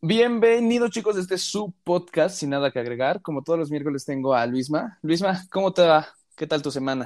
[0.00, 3.20] Bienvenidos chicos, este es su podcast sin nada que agregar.
[3.20, 4.96] Como todos los miércoles tengo a Luisma.
[5.02, 6.06] Luisma, ¿cómo te va?
[6.36, 7.04] ¿Qué tal tu semana?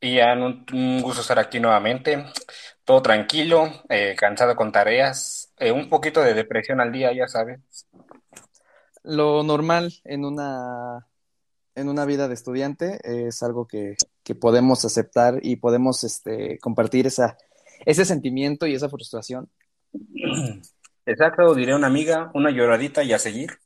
[0.00, 2.24] Ian, un, un gusto estar aquí nuevamente.
[2.82, 7.60] Todo tranquilo, eh, cansado con tareas, eh, un poquito de depresión al día, ya sabes.
[9.02, 11.06] Lo normal en una,
[11.74, 17.06] en una vida de estudiante es algo que, que podemos aceptar y podemos este, compartir
[17.06, 17.36] esa,
[17.84, 19.50] ese sentimiento y esa frustración.
[21.06, 23.58] Exacto, diré una amiga, una lloradita y a seguir.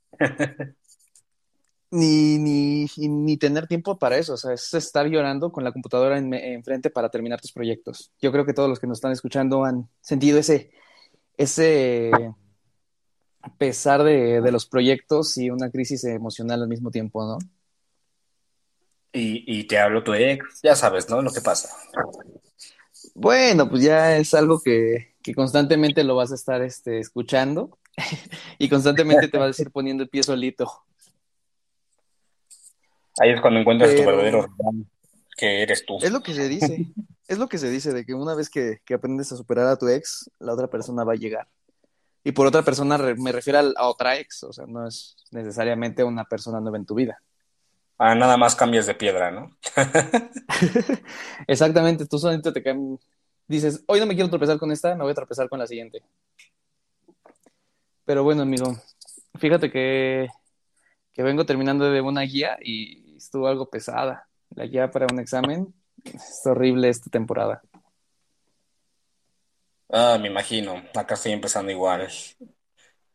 [1.92, 6.18] Ni, ni, ni tener tiempo para eso, o sea, es estar llorando con la computadora
[6.18, 8.12] en- enfrente para terminar tus proyectos.
[8.22, 10.70] Yo creo que todos los que nos están escuchando han sentido ese,
[11.36, 12.32] ese
[13.58, 17.38] pesar de, de los proyectos y una crisis emocional al mismo tiempo, ¿no?
[19.12, 21.20] Y, y te hablo tu ex, ya sabes, ¿no?
[21.20, 21.68] Lo que pasa.
[23.14, 27.78] Bueno, pues ya es algo que, que constantemente lo vas a estar este, escuchando
[28.58, 30.70] y constantemente te vas a ir poniendo el pie solito.
[33.20, 34.46] Ahí es cuando encuentras tu verdadero
[35.36, 35.98] que eres tú.
[36.00, 36.86] es lo que se dice,
[37.28, 39.76] es lo que se dice de que una vez que, que aprendes a superar a
[39.76, 41.48] tu ex, la otra persona va a llegar.
[42.22, 46.04] Y por otra persona re- me refiero a otra ex, o sea, no es necesariamente
[46.04, 47.22] una persona nueva en tu vida.
[47.98, 49.56] Ah, nada más cambias de piedra, ¿no?
[51.46, 52.62] Exactamente, tú solito te
[53.50, 56.02] dices, hoy no me quiero tropezar con esta, me voy a tropezar con la siguiente.
[58.04, 58.76] Pero bueno, amigo,
[59.38, 60.28] fíjate que,
[61.12, 64.28] que vengo terminando de una guía y estuvo algo pesada.
[64.54, 67.62] La guía para un examen es horrible esta temporada.
[69.88, 70.82] Ah, me imagino.
[70.94, 72.08] Acá estoy empezando igual.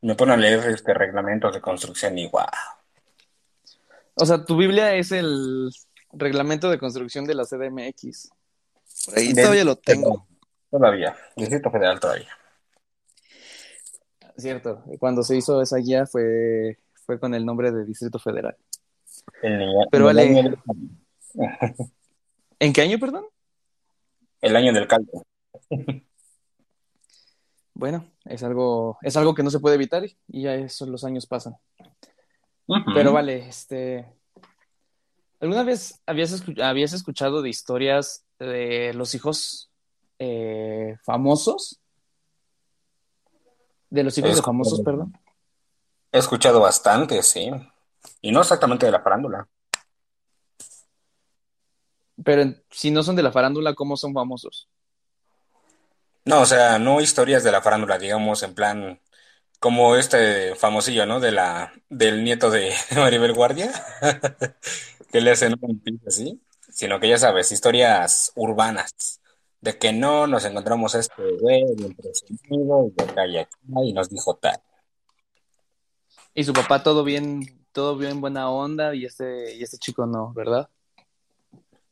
[0.01, 2.49] Me ponen a leer este reglamentos de construcción igual.
[4.15, 5.71] O sea, tu Biblia es el
[6.11, 8.31] reglamento de construcción de la CDMX.
[9.05, 10.27] Por ahí Del, todavía lo tengo,
[10.69, 12.29] todavía, Distrito Federal todavía.
[14.37, 14.83] cierto.
[14.99, 18.55] Cuando se hizo esa guía fue, fue con el nombre de Distrito Federal.
[19.41, 20.57] El, Pero año vale, del,
[22.59, 23.25] ¿en qué año, perdón?
[24.41, 25.25] el año del caldo.
[27.73, 31.25] Bueno, es algo, es algo que no se puede evitar y ya eso, los años
[31.25, 31.55] pasan.
[32.93, 34.05] Pero vale, este,
[35.39, 39.69] ¿alguna vez habías escuchado de historias de los hijos
[40.19, 41.79] eh, famosos?
[43.89, 45.17] De los hijos de famosos, perdón.
[46.11, 47.51] he escuchado bastante, sí.
[48.21, 49.47] Y no exactamente de la farándula.
[52.23, 54.69] Pero si no son de la farándula, ¿cómo son famosos?
[56.23, 58.99] No, o sea, no historias de la farándula, digamos, en plan,
[59.59, 61.19] como este famosillo, ¿no?
[61.19, 63.71] De la, del nieto de Maribel Guardia,
[65.11, 66.41] que le hacen un piso así,
[66.75, 69.21] sino que ya sabes, historias urbanas,
[69.61, 74.59] de que no nos encontramos este güey y acá y acá, y nos dijo tal.
[76.33, 80.33] Y su papá todo bien, todo bien buena onda y este, y este chico no,
[80.33, 80.69] ¿verdad?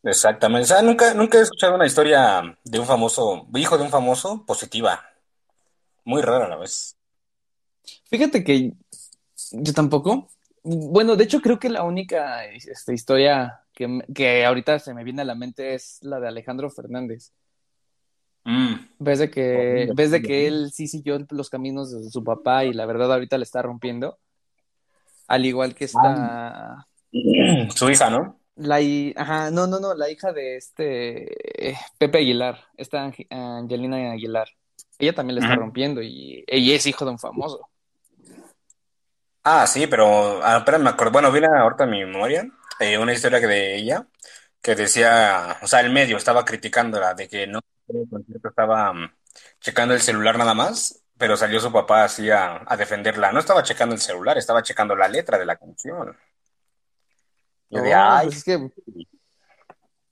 [0.03, 0.65] Exactamente.
[0.65, 4.45] O sea, nunca, nunca he escuchado una historia de un famoso, hijo de un famoso,
[4.45, 5.01] positiva.
[6.03, 6.97] Muy rara a la vez.
[8.09, 8.73] Fíjate que
[9.53, 10.27] yo tampoco.
[10.63, 15.21] Bueno, de hecho creo que la única este, historia que, que ahorita se me viene
[15.21, 17.33] a la mente es la de Alejandro Fernández.
[18.45, 22.65] Mm, Ves de que, ves de que él sí siguió los caminos de su papá
[22.65, 24.17] y la verdad ahorita le está rompiendo.
[25.27, 26.87] Al igual que está
[27.75, 28.39] su hija, ¿no?
[28.55, 33.27] la hi- ajá, no, no, no, la hija de este eh, Pepe Aguilar, esta Ange-
[33.29, 34.47] Angelina Aguilar.
[34.99, 37.67] Ella también le está rompiendo y ella es hijo de un famoso.
[39.45, 41.11] Ah, sí, pero ah, espérame, me acuerdo.
[41.13, 42.45] Bueno, viene ahorita a mi memoria
[42.79, 44.07] eh, una historia que de ella
[44.61, 47.59] que decía, o sea, el medio estaba criticándola de que no
[47.89, 49.13] en el concierto estaba mm,
[49.59, 53.31] checando el celular nada más, pero salió su papá así a, a defenderla.
[53.33, 56.17] No estaba checando el celular, estaba checando la letra de la canción.
[57.69, 58.57] Yo de, Oh, ay, pues es que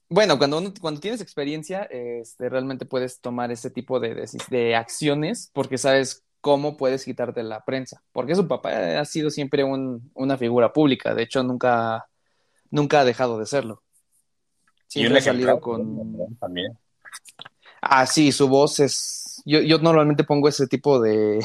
[0.08, 4.76] Bueno, cuando uno, cuando tienes experiencia, este, realmente puedes tomar ese tipo de, deci- de
[4.76, 8.02] acciones porque sabes cómo puedes quitarte la prensa.
[8.12, 11.14] Porque su papá ha sido siempre un- una figura pública.
[11.14, 12.08] De hecho, nunca,
[12.70, 13.82] nunca ha dejado de serlo.
[14.88, 16.36] Siempre ha salido con...
[16.38, 16.76] también.
[17.80, 19.40] Ah, sí, su voz es...
[19.46, 21.38] Yo, yo normalmente pongo ese tipo de,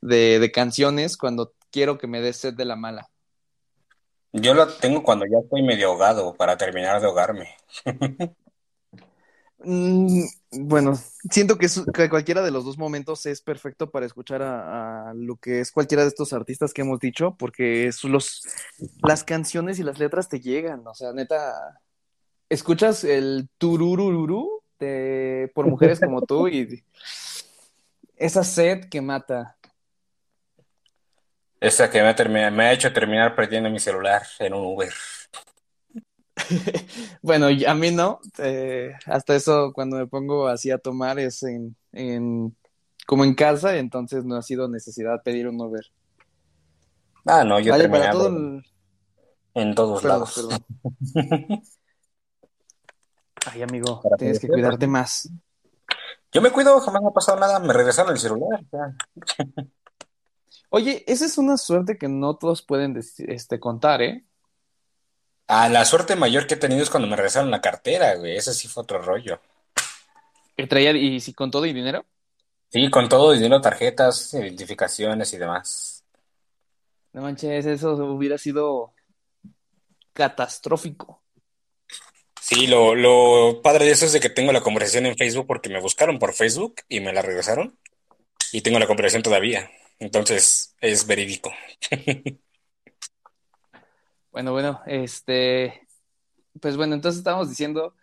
[0.00, 3.08] de, de canciones cuando quiero que me dé sed de la mala.
[4.32, 7.48] Yo la tengo cuando ya estoy medio ahogado para terminar de ahogarme.
[9.64, 10.98] Mm, bueno,
[11.30, 11.68] siento que,
[12.10, 16.08] cualquiera de los dos momentos es perfecto para escuchar a, lo que es cualquiera de
[16.08, 18.42] estos artistas que hemos dicho, porque los,
[19.02, 21.80] las canciones y las letras te llegan, o sea, neta,
[22.48, 26.84] escuchas el tururururu de por mujeres como tú y
[28.16, 29.56] esa sed que mata.
[31.60, 34.92] Esa que me ha, me ha hecho terminar perdiendo mi celular en un Uber.
[37.22, 38.20] Bueno, a mí no.
[38.38, 42.56] eh, hasta eso, cuando me pongo así a tomar, es en, en,
[43.06, 45.84] como en casa, entonces no ha sido necesidad pedir un Uber.
[47.26, 48.64] Ah, no, yo he Vaya, para todo el...
[49.54, 50.34] en todos Perdón, lados.
[50.34, 50.64] perdón.
[53.44, 55.28] Ay, amigo, Para tienes que cuidarte más.
[56.32, 58.64] Yo me cuido, jamás me ha pasado nada, me regresaron el celular.
[60.70, 64.24] Oye, esa es una suerte que no todos pueden este, contar, ¿eh?
[65.46, 68.36] Ah, la suerte mayor que he tenido es cuando me regresaron la cartera, güey.
[68.36, 69.40] Ese sí fue otro rollo.
[70.56, 72.04] Que traía, y si con todo y dinero.
[72.70, 76.04] Sí, con todo, dinero, tarjetas, identificaciones y demás.
[77.12, 78.94] No manches, eso hubiera sido
[80.14, 81.22] catastrófico.
[82.40, 85.68] Sí, lo, lo padre de eso es de que tengo la conversación en Facebook porque
[85.68, 87.78] me buscaron por Facebook y me la regresaron.
[88.52, 89.70] Y tengo la conversación todavía.
[89.98, 91.52] Entonces, es verídico.
[94.32, 95.86] Bueno, bueno, este,
[96.60, 97.94] pues bueno, entonces estábamos diciendo,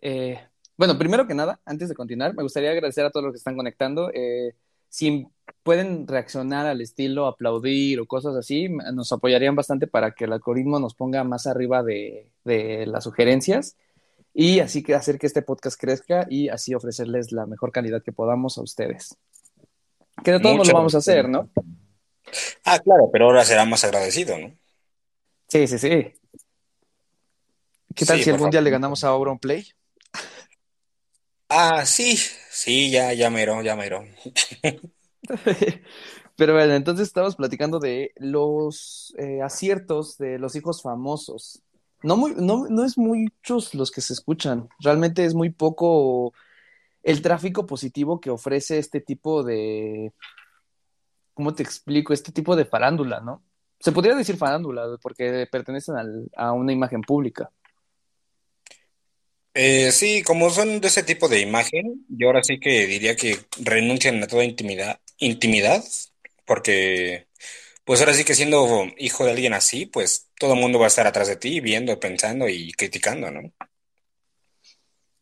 [0.00, 0.38] eh,
[0.76, 3.56] bueno, primero que nada, antes de continuar, me gustaría agradecer a todos los que están
[3.56, 4.10] conectando.
[4.14, 4.54] eh,
[4.88, 5.26] si
[5.62, 10.80] pueden reaccionar al estilo, aplaudir o cosas así, nos apoyarían bastante para que el algoritmo
[10.80, 13.76] nos ponga más arriba de, de las sugerencias
[14.34, 18.12] y así que hacer que este podcast crezca y así ofrecerles la mejor calidad que
[18.12, 19.16] podamos a ustedes.
[20.24, 21.28] Que de todos modos lo vamos a hacer.
[21.28, 21.48] ¿no?
[22.64, 24.52] Ah, claro, pero ahora será más agradecido, ¿no?
[25.50, 25.88] Sí, sí, sí.
[27.94, 29.66] ¿Qué tal Sí, si algún día le ganamos a Auronplay?
[31.48, 32.16] Ah, sí,
[32.50, 34.04] sí, ya, ya mero, ya mero.
[36.36, 41.62] Pero bueno, entonces estamos platicando de los eh, aciertos de los hijos famosos.
[42.02, 46.32] No, muy, no, no es muchos los que se escuchan, realmente es muy poco
[47.02, 50.12] el tráfico positivo que ofrece este tipo de,
[51.34, 52.12] ¿cómo te explico?
[52.12, 53.42] Este tipo de farándula, ¿no?
[53.80, 57.50] Se podría decir farándula porque pertenecen al- a una imagen pública.
[59.54, 63.38] Eh, sí, como son de ese tipo de imagen, yo ahora sí que diría que
[63.60, 65.82] renuncian a toda intimidad, intimidad,
[66.46, 67.26] porque
[67.84, 70.88] pues ahora sí que siendo hijo de alguien así, pues todo el mundo va a
[70.88, 73.42] estar atrás de ti, viendo, pensando y criticando, ¿no?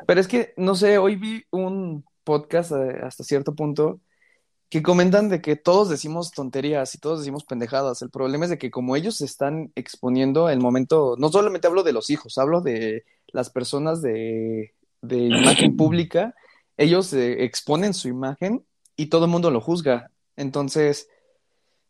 [0.06, 4.00] Pero es que, no sé, hoy vi un podcast eh, hasta cierto punto
[4.68, 8.02] que comentan de que todos decimos tonterías y todos decimos pendejadas.
[8.02, 11.82] El problema es de que como ellos se están exponiendo el momento, no solamente hablo
[11.82, 16.34] de los hijos, hablo de las personas de, de imagen pública,
[16.76, 18.64] ellos eh, exponen su imagen
[18.96, 20.10] y todo el mundo lo juzga.
[20.36, 21.08] Entonces,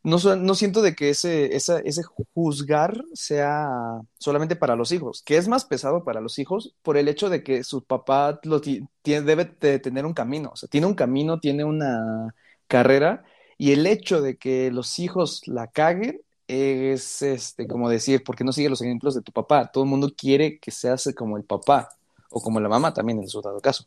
[0.03, 2.03] no, no siento de que ese, esa- ese
[2.33, 3.67] juzgar sea
[4.17, 7.43] solamente para los hijos, que es más pesado para los hijos por el hecho de
[7.43, 8.61] que su papá lo
[9.03, 12.33] debe de tener un camino, o sea, tiene un camino, tiene una
[12.69, 13.25] carrera,
[13.57, 18.45] y el hecho de que los hijos la caguen es, este, como decir, ¿por qué
[18.45, 19.69] no sigue los ejemplos de tu papá?
[19.71, 21.89] Todo el mundo quiere que seas como el papá,
[22.29, 23.85] o como la mamá también en su dado caso.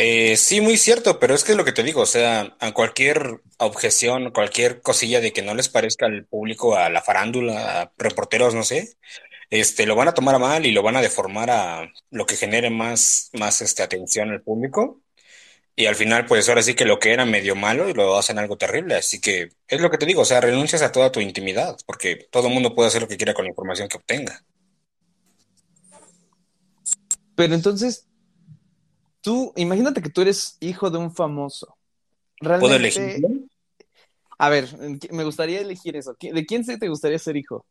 [0.00, 2.72] Eh, sí, muy cierto, pero es que es lo que te digo, o sea, a
[2.72, 7.92] cualquier objeción, cualquier cosilla de que no les parezca al público, a la farándula, a
[7.98, 8.96] reporteros, no sé,
[9.50, 12.36] este, lo van a tomar a mal y lo van a deformar a lo que
[12.36, 15.00] genere más, más este, atención al público.
[15.78, 18.36] Y al final, pues ahora sí que lo que era medio malo y lo hacen
[18.40, 18.96] algo terrible.
[18.96, 22.16] Así que es lo que te digo, o sea, renuncias a toda tu intimidad, porque
[22.32, 24.44] todo el mundo puede hacer lo que quiera con la información que obtenga.
[27.36, 28.08] Pero entonces,
[29.20, 31.76] tú, imagínate que tú eres hijo de un famoso.
[32.40, 33.20] ¿Puedo elegir?
[34.36, 34.68] A ver,
[35.12, 36.16] me gustaría elegir eso.
[36.16, 37.64] ¿Qui- ¿De quién se te gustaría ser hijo?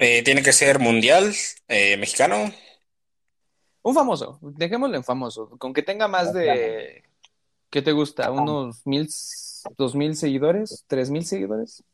[0.00, 1.32] Eh, tiene que ser mundial,
[1.68, 2.52] eh, mexicano.
[3.86, 7.04] Un famoso, dejémoslo en famoso, con que tenga más de,
[7.70, 8.32] ¿qué te gusta?
[8.32, 9.08] ¿Unos mil,
[9.78, 10.84] dos mil seguidores?
[10.88, 11.84] ¿Tres mil seguidores?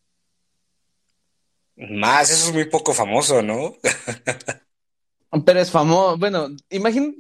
[1.76, 3.75] Más, eso es muy poco famoso, ¿no?
[5.44, 7.14] Pero es famoso, bueno, imagín,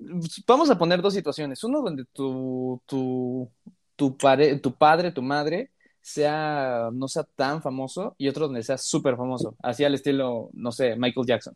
[0.46, 1.62] vamos a poner dos situaciones.
[1.64, 3.50] Uno donde tu, tu,
[3.94, 8.78] tu, pare- tu padre, tu madre, sea, no sea tan famoso, y otro donde sea
[8.78, 11.54] súper famoso, así al estilo, no sé, Michael Jackson.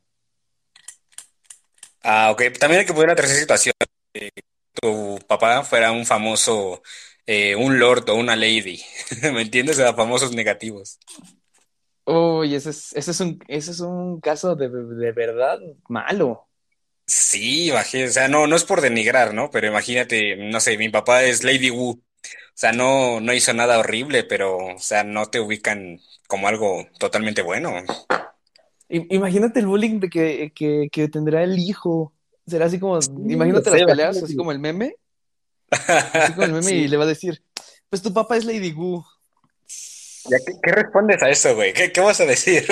[2.09, 2.43] Ah, ok.
[2.59, 3.75] También hay que poner la tercera situación.
[4.75, 6.83] Tu papá fuera un famoso,
[7.27, 8.83] eh, un lord o una lady.
[9.33, 9.79] ¿Me entiendes?
[9.79, 10.99] O sea, famosos negativos.
[12.07, 15.59] Uy, ese es, ese es un, ese es un caso de, de verdad
[15.89, 16.49] malo.
[17.07, 18.11] Sí, imagínate.
[18.11, 19.51] O sea, no, no es por denigrar, ¿no?
[19.51, 21.91] Pero imagínate, no sé, mi papá es Lady Wu.
[21.93, 22.03] O
[22.55, 27.43] sea, no, no hizo nada horrible, pero, o sea, no te ubican como algo totalmente
[27.43, 27.75] bueno.
[28.89, 32.13] Imagínate el bullying de que, que, que tendrá el hijo.
[32.47, 34.95] Será así como, Sí, imagínate las peleas, así como el meme,
[35.71, 37.43] así como el meme, y le va a decir,
[37.91, 38.73] pues tu papá es Lady.
[40.31, 41.73] ¿Ya qué, qué respondes a eso, güey?
[41.73, 42.65] ¿Qué, qué vas a decir?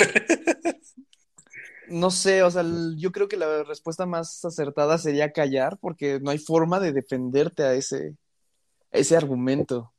[1.87, 2.63] No sé, o sea,
[2.97, 7.63] yo creo que la respuesta más acertada sería callar, porque no hay forma de defenderte
[7.63, 8.15] a ese,
[8.91, 9.93] a ese argumento.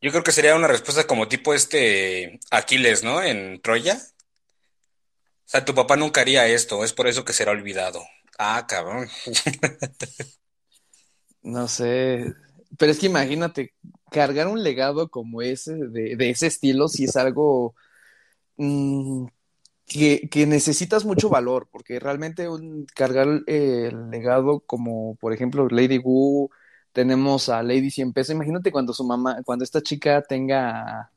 [0.00, 3.22] Yo creo que sería una respuesta como tipo este Aquiles, ¿no?
[3.22, 3.96] En Troya.
[3.96, 8.00] O sea, tu papá nunca haría esto, es por eso que será olvidado.
[8.38, 9.08] Ah, cabrón.
[11.40, 12.34] No sé,
[12.76, 13.72] pero es que imagínate,
[14.10, 17.74] cargar un legado como ese, de, de ese estilo, si es algo
[18.56, 19.26] mm,
[19.86, 26.50] que, necesitas mucho valor, porque realmente un, cargar el legado como, por ejemplo, Lady Wu,
[26.98, 31.12] tenemos a Lady Cien Pesos, imagínate cuando su mamá, cuando esta chica tenga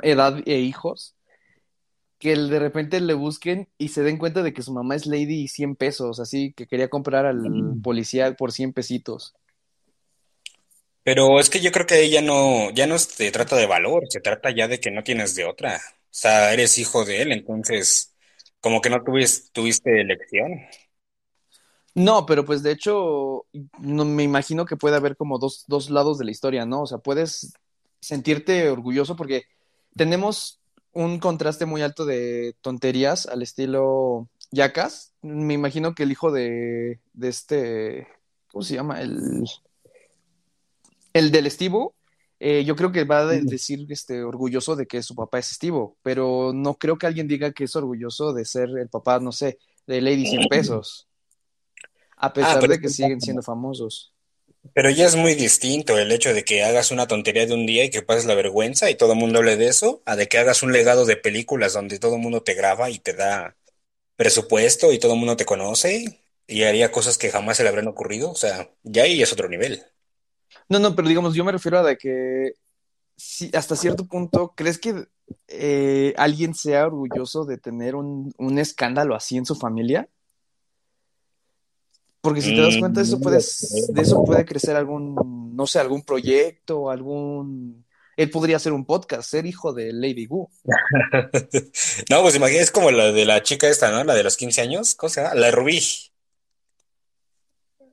[0.00, 1.14] edad e hijos,
[2.18, 5.46] que de repente le busquen y se den cuenta de que su mamá es Lady
[5.46, 7.42] Cien Pesos, así que quería comprar al
[7.82, 9.34] policía por 100 pesitos.
[11.02, 14.20] Pero es que yo creo que ya no, ya no se trata de valor, se
[14.20, 15.76] trata ya de que no tienes de otra.
[15.76, 18.14] O sea, eres hijo de él, entonces
[18.60, 20.66] como que no tuviste, tuviste elección.
[21.94, 23.46] No, pero pues de hecho,
[23.80, 26.82] no, me imagino que puede haber como dos, dos lados de la historia, ¿no?
[26.82, 27.52] O sea, puedes
[28.00, 29.44] sentirte orgulloso porque
[29.96, 30.60] tenemos
[30.92, 35.14] un contraste muy alto de tonterías al estilo Yacas.
[35.22, 38.06] Me imagino que el hijo de, de este,
[38.50, 39.00] ¿cómo se llama?
[39.00, 39.44] El,
[41.12, 41.94] el del Estivo,
[42.38, 45.50] eh, yo creo que va a de- decir este, orgulloso de que su papá es
[45.52, 49.32] Estivo, pero no creo que alguien diga que es orgulloso de ser el papá, no
[49.32, 51.06] sé, de Lady Cien Pesos,
[52.20, 54.14] a Ah, pesar de que siguen siendo famosos.
[54.72, 57.84] pero ya es muy distinto el hecho de que hagas una tontería de un día
[57.84, 60.38] y que pases la vergüenza y todo el mundo hable de eso, a de que
[60.38, 63.56] hagas un legado de películas donde todo el mundo te graba y te da
[64.16, 67.88] presupuesto y todo el mundo te conoce y haría cosas que jamás se le habrían
[67.88, 68.30] ocurrido.
[68.32, 69.84] O sea, ya ahí es otro nivel.
[70.68, 72.52] No, no, pero digamos, yo me refiero a de que
[73.16, 75.06] si hasta cierto punto, ¿crees que
[75.48, 80.08] eh, alguien sea orgulloso de tener un, un escándalo así en su familia?
[82.20, 83.86] Porque si te das cuenta, eso no puede, lo creo.
[83.88, 87.86] de eso puede crecer algún, no sé, algún proyecto, algún...
[88.16, 90.50] Él podría hacer un podcast, ser hijo de Lady Wu.
[92.10, 94.04] No, pues imagínate, es como la de la chica esta, ¿no?
[94.04, 95.34] La de los 15 años, ¿cómo se llama?
[95.34, 95.80] La de Rubí.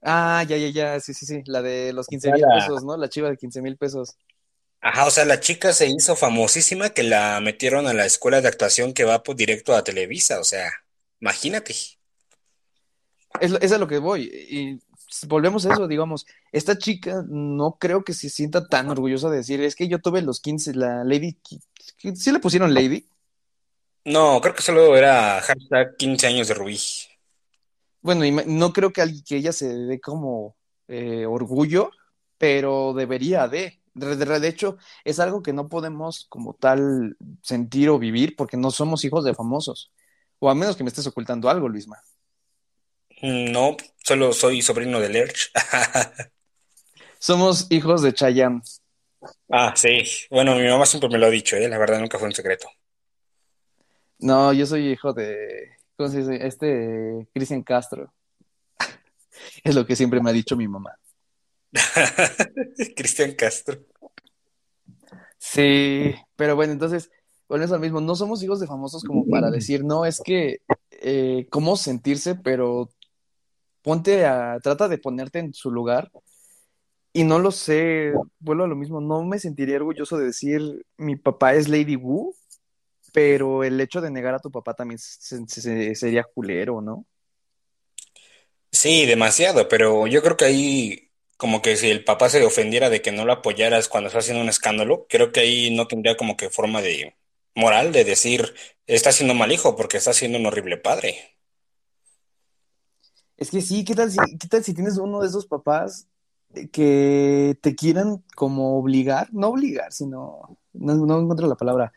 [0.01, 2.83] Ah, ya, ya, ya, sí, sí, sí, la de los O 15 sea, mil pesos,
[2.83, 2.97] ¿no?
[2.97, 4.17] La chiva de 15 mil pesos.
[4.81, 8.47] ajá, o sea, la chica se hizo famosísima que la metieron a la escuela de
[8.47, 10.71] actuación que va pues, directo a Televisa, o sea,
[11.19, 11.75] imagínate.
[13.41, 14.23] Es, es a lo que voy.
[14.49, 14.79] Y
[15.27, 19.61] volvemos a eso, digamos, esta chica no creo que se sienta tan orgullosa de decir,
[19.61, 21.37] es que yo tuve los 15 la Lady,
[22.15, 23.07] ¿sí le pusieron Lady?
[24.05, 26.77] No, creo que solo era hashtag 15 años de Rubí.
[28.01, 30.55] Bueno, y no creo que, alguien- que ella se dé como
[30.87, 31.91] eh, orgullo,
[32.37, 33.81] pero debería de.
[33.93, 38.55] De, de- de hecho, es algo que no podemos como tal sentir o vivir porque
[38.55, 39.91] no somos hijos de famosos.
[40.39, 41.97] O a menos que me estés ocultando algo, Luisma.
[43.21, 45.51] No, solo soy sobrino de Lerch.
[47.19, 48.61] Somos hijos de Chayanne.
[49.49, 50.03] Ah, sí.
[50.29, 51.67] Bueno, mi mamá siempre me lo ha dicho, ¿eh?
[51.67, 52.69] La verdad nunca fue un secreto.
[54.19, 56.45] No, yo soy hijo de, ¿cómo se dice?
[56.45, 58.13] Este, Cristian Castro.
[59.63, 60.97] Es lo que siempre me ha dicho mi mamá.
[62.95, 63.79] Cristian Castro.
[65.37, 67.11] Sí, pero bueno, entonces,
[67.47, 68.01] volvemos al mismo.
[68.01, 70.57] No somos hijos de famosos como para decir, no, es que,
[70.91, 72.89] eh, cómo sentirse, pero
[73.87, 76.11] ponte a, trata de ponerte en su lugar.
[77.13, 81.15] Y no lo sé, vuelvo a lo mismo, no me sentiría orgulloso de decir, mi
[81.15, 82.35] papá es Lady Wu,
[83.13, 87.05] pero el hecho de negar a tu papá también se- se- se- sería culero, ¿no?
[88.71, 93.01] Sí, demasiado, pero yo creo que ahí, como que si el papá se ofendiera de
[93.01, 96.37] que no lo apoyaras cuando está haciendo un escándalo, creo que ahí no tendría como
[96.37, 97.15] que forma de
[97.55, 98.53] moral de decir,
[98.85, 101.36] está siendo mal hijo porque está siendo un horrible padre.
[103.37, 106.07] Es que sí, ¿qué tal si, qué tal si tienes uno de esos papás
[106.71, 111.93] que te quieran como obligar, no obligar, sino, no, no encuentro la palabra,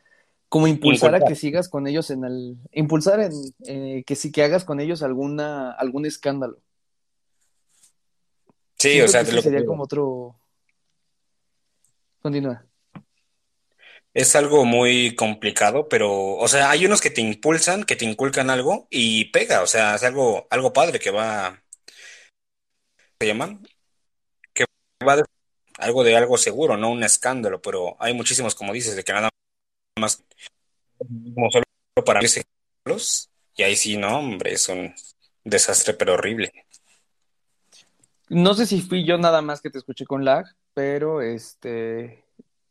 [0.50, 3.32] como impulsar a que sigas con ellos en el, impulsar en
[3.64, 6.58] eh, que sí que hagas con ellos alguna, algún escándalo.
[8.76, 10.36] Sí, o Siento sea, lo sería como otro,
[12.20, 12.64] continúa.
[14.12, 18.50] Es algo muy complicado, pero, o sea, hay unos que te impulsan, que te inculcan
[18.50, 21.62] algo y pega, o sea, es algo, algo padre que va,
[23.20, 23.66] ¿se llaman?
[24.52, 24.64] Que
[25.06, 25.24] va de
[25.78, 29.30] algo de algo seguro, no un escándalo, pero hay muchísimos, como dices, de que nada
[29.98, 30.22] más
[31.34, 31.64] como solo
[32.04, 32.42] para irse
[33.56, 34.94] y ahí sí, no, hombre, es un
[35.44, 36.52] desastre, pero horrible.
[38.28, 42.24] No sé si fui yo nada más que te escuché con lag, pero este,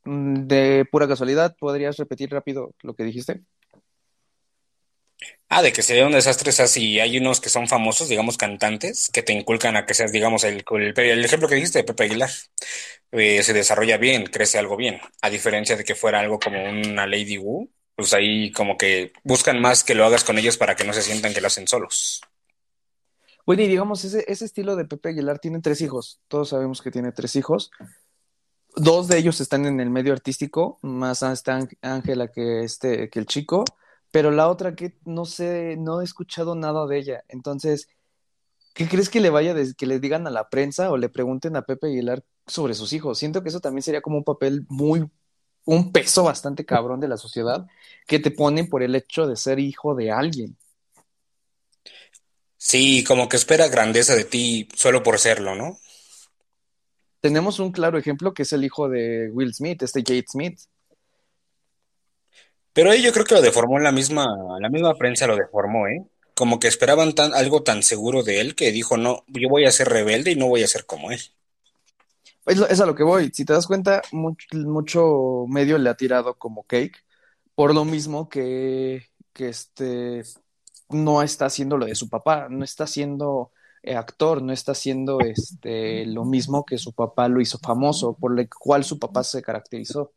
[0.09, 3.41] de pura casualidad, ¿podrías repetir rápido lo que dijiste?
[5.49, 8.37] Ah, de que sería un desastre, o sea, si hay unos que son famosos, digamos,
[8.37, 11.83] cantantes, que te inculcan a que seas, digamos, el, el, el ejemplo que dijiste de
[11.83, 12.29] Pepe Aguilar,
[13.11, 17.07] eh, se desarrolla bien, crece algo bien, a diferencia de que fuera algo como una
[17.07, 20.85] Lady Wu, pues ahí como que buscan más que lo hagas con ellos para que
[20.85, 22.21] no se sientan que lo hacen solos.
[23.45, 26.91] Bueno, y digamos, ese, ese estilo de Pepe Aguilar tiene tres hijos, todos sabemos que
[26.91, 27.71] tiene tres hijos,
[28.75, 33.25] dos de ellos están en el medio artístico, más está Ángela que, este, que el
[33.25, 33.65] chico,
[34.11, 37.23] pero la otra que no sé, no he escuchado nada de ella.
[37.27, 37.87] Entonces,
[38.73, 41.55] ¿qué crees que le vaya, de, que le digan a la prensa o le pregunten
[41.55, 43.19] a Pepe Aguilar sobre sus hijos?
[43.19, 45.09] Siento que eso también sería como un papel muy,
[45.65, 47.67] un peso bastante cabrón de la sociedad
[48.07, 50.57] que te ponen por el hecho de ser hijo de alguien.
[52.57, 55.79] Sí, como que espera grandeza de ti solo por serlo, ¿no?
[57.21, 60.59] Tenemos un claro ejemplo que es el hijo de Will Smith, este Jade Smith.
[62.73, 64.25] Pero ahí yo creo que lo deformó la misma,
[64.59, 66.05] la misma prensa lo deformó, ¿eh?
[66.33, 69.71] Como que esperaban tan, algo tan seguro de él que dijo, no, yo voy a
[69.71, 71.19] ser rebelde y no voy a ser como él.
[72.45, 73.31] Es, es a lo que voy.
[73.33, 77.03] Si te das cuenta, mucho, mucho, medio le ha tirado como cake,
[77.53, 80.23] por lo mismo que, que este
[80.89, 83.51] no está haciendo lo de su papá, no está haciendo
[83.83, 88.43] actor, no está haciendo este lo mismo que su papá lo hizo famoso, por lo
[88.47, 90.13] cual su papá se caracterizó.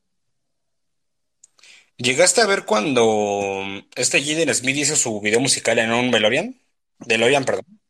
[1.97, 3.63] ¿Llegaste a ver cuando
[3.95, 6.57] este Jaden Smith hizo su video musical en un DeLorean?
[6.99, 7.81] DeLorean, perdón.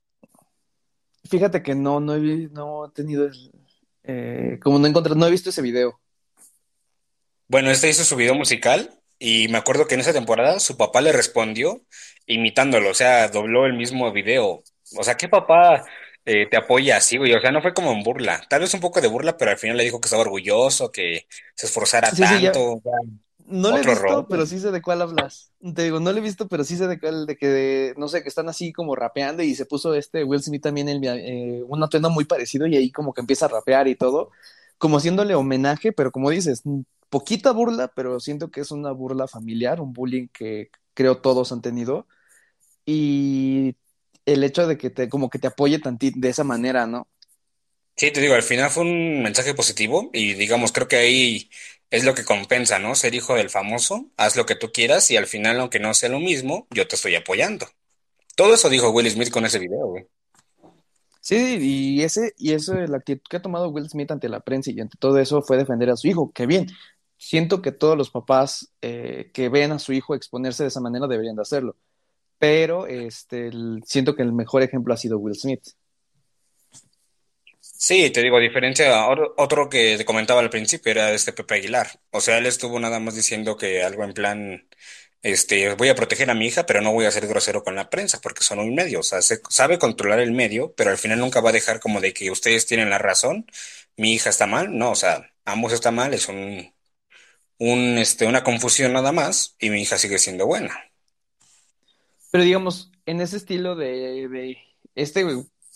[1.28, 3.30] Fíjate que no, no he, no he tenido,
[4.02, 5.98] eh, como no he encontrado, no he visto ese video.
[7.48, 11.00] Bueno, este hizo su video musical y me acuerdo que en esa temporada su papá
[11.00, 11.82] le respondió
[12.26, 14.62] imitándolo, o sea, dobló el mismo video.
[14.98, 15.84] O sea, ¿qué papá
[16.24, 17.32] eh, te apoya así, güey?
[17.34, 19.58] O sea, no fue como en burla, tal vez un poco de burla, pero al
[19.58, 22.60] final le dijo que estaba orgulloso, que se esforzara Sí, sí, ya.
[22.60, 22.80] tanto.
[23.46, 25.52] No lo he visto, pero sí sé de cuál hablas.
[25.74, 28.08] Te digo, no lo he visto, pero sí sé de cuál, de que, de- no
[28.08, 31.62] sé, que están así como rapeando y se puso este Will Smith también el, eh,
[31.68, 34.30] un atuendo muy parecido y ahí como que empieza a rapear y todo,
[34.78, 36.62] como haciéndole homenaje, pero como dices,
[37.10, 41.62] poquita burla, pero siento que es una burla familiar, un bullying que creo todos han
[41.62, 42.06] tenido
[42.84, 43.76] y
[44.26, 47.08] el hecho de que te, como que te apoye tantito de esa manera, ¿no?
[47.96, 51.50] Sí, te digo, al final fue un mensaje positivo y digamos, creo que ahí
[51.90, 52.94] es lo que compensa, ¿no?
[52.94, 56.08] Ser hijo del famoso, haz lo que tú quieras y al final, aunque no sea
[56.08, 57.66] lo mismo, yo te estoy apoyando.
[58.34, 60.06] Todo eso dijo Will Smith con ese video, güey.
[61.20, 64.72] Sí, y ese, y eso, la actitud que ha tomado Will Smith ante la prensa
[64.72, 66.66] y ante todo eso fue defender a su hijo, que bien,
[67.16, 71.06] siento que todos los papás eh, que ven a su hijo exponerse de esa manera
[71.06, 71.76] deberían de hacerlo,
[72.42, 73.52] pero este,
[73.86, 75.62] siento que el mejor ejemplo ha sido Will Smith.
[77.60, 82.00] Sí, te digo, a diferencia, otro, que te comentaba al principio era este Pepe Aguilar.
[82.10, 84.68] O sea, él estuvo nada más diciendo que algo en plan,
[85.22, 87.90] este, voy a proteger a mi hija, pero no voy a ser grosero con la
[87.90, 89.00] prensa porque son un medio.
[89.00, 92.00] O sea, se- sabe controlar el medio, pero al final nunca va a dejar como
[92.00, 93.46] de que ustedes tienen la razón,
[93.96, 94.76] mi hija está mal.
[94.76, 96.74] No, o sea, ambos están mal, es un,
[97.58, 100.91] un, este, una confusión nada más y mi hija sigue siendo buena.
[102.32, 104.56] Pero digamos, en ese estilo de,
[104.94, 105.24] este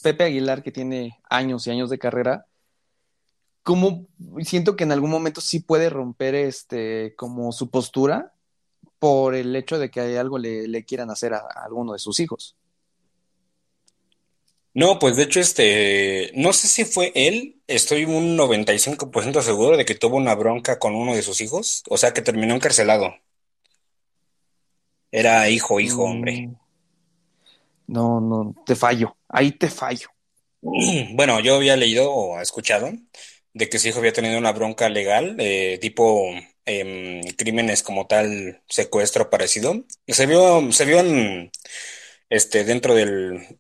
[0.03, 2.47] Pepe Aguilar que tiene años y años de carrera,
[3.63, 4.07] como
[4.41, 8.33] siento que en algún momento sí puede romper este como su postura
[8.99, 11.99] por el hecho de que hay algo le, le quieran hacer a, a alguno de
[11.99, 12.57] sus hijos.
[14.73, 19.85] No, pues de hecho, este, no sé si fue él, estoy un 95% seguro de
[19.85, 23.15] que tuvo una bronca con uno de sus hijos, o sea que terminó encarcelado.
[25.17, 26.43] Era hijo, hijo, hombre.
[26.43, 26.57] Mm,
[27.87, 30.09] no, no, te fallo, ahí te fallo.
[31.15, 32.93] Bueno, yo había leído o escuchado
[33.55, 36.23] de que su hijo había tenido una bronca legal, eh, tipo
[36.67, 39.87] em, crímenes como tal, secuestro parecido.
[40.07, 41.51] Se vio, se vio en,
[42.29, 43.59] este, dentro del,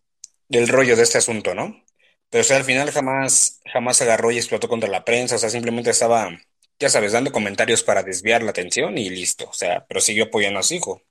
[0.48, 1.82] del rollo de este asunto, ¿no?
[2.30, 5.48] Pero o sea, al final jamás, jamás agarró y explotó contra la prensa, o sea,
[5.50, 6.30] simplemente estaba,
[6.78, 10.60] ya sabes, dando comentarios para desviar la atención y listo, o sea, pero siguió apoyando
[10.60, 11.02] a su hijo.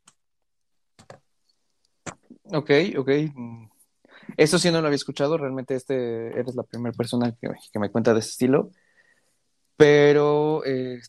[2.53, 3.09] Ok, ok.
[4.37, 7.91] Eso sí no lo había escuchado, realmente este eres la primera persona que, que me
[7.91, 8.71] cuenta de ese estilo,
[9.77, 10.99] pero eh,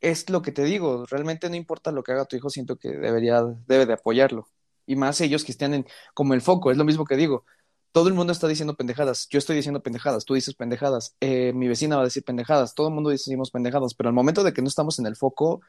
[0.00, 2.88] es lo que te digo, realmente no importa lo que haga tu hijo, siento que
[2.90, 4.48] debería, debe de apoyarlo.
[4.86, 7.44] Y más ellos que estén en, como el foco, es lo mismo que digo.
[7.92, 11.68] Todo el mundo está diciendo pendejadas, yo estoy diciendo pendejadas, tú dices pendejadas, eh, mi
[11.68, 14.62] vecina va a decir pendejadas, todo el mundo decimos pendejadas, pero al momento de que
[14.62, 15.60] no estamos en el foco,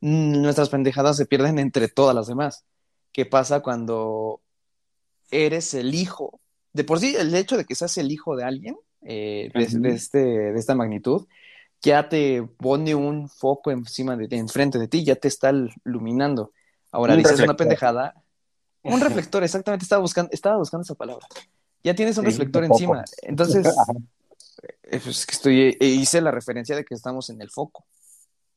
[0.00, 2.64] mm, nuestras pendejadas se pierden entre todas las demás.
[3.12, 4.40] ¿Qué pasa cuando
[5.30, 6.40] eres el hijo?
[6.72, 10.18] De por sí, el hecho de que seas el hijo de alguien eh, de, este,
[10.18, 11.26] de esta magnitud
[11.82, 15.52] ya te pone un foco encima de, de enfrente de ti, ya te está
[15.84, 16.52] iluminando.
[16.92, 18.14] Ahora Un dices una pendejada.
[18.84, 21.26] Un reflector, exactamente, estaba buscando, estaba buscando esa palabra.
[21.84, 23.04] Ya tienes un Sí, reflector encima.
[23.22, 23.66] Entonces,
[24.84, 27.84] eh, pues, que estoy, e hice la referencia de que estamos en el foco.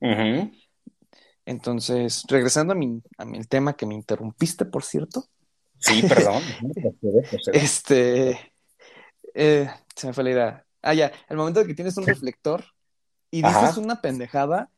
[0.01, 0.51] Ujú.
[1.45, 5.29] Entonces, regresando a mi, a mi tema que me interrumpiste, por cierto,
[5.79, 6.43] Sí, perdón.
[7.53, 8.53] Este,
[9.33, 10.65] eh, se me fue la idea.
[10.81, 12.63] Ah, ya, al momento de que tienes un reflector
[13.31, 13.79] y dices Ajá.
[13.79, 14.71] una pendejada,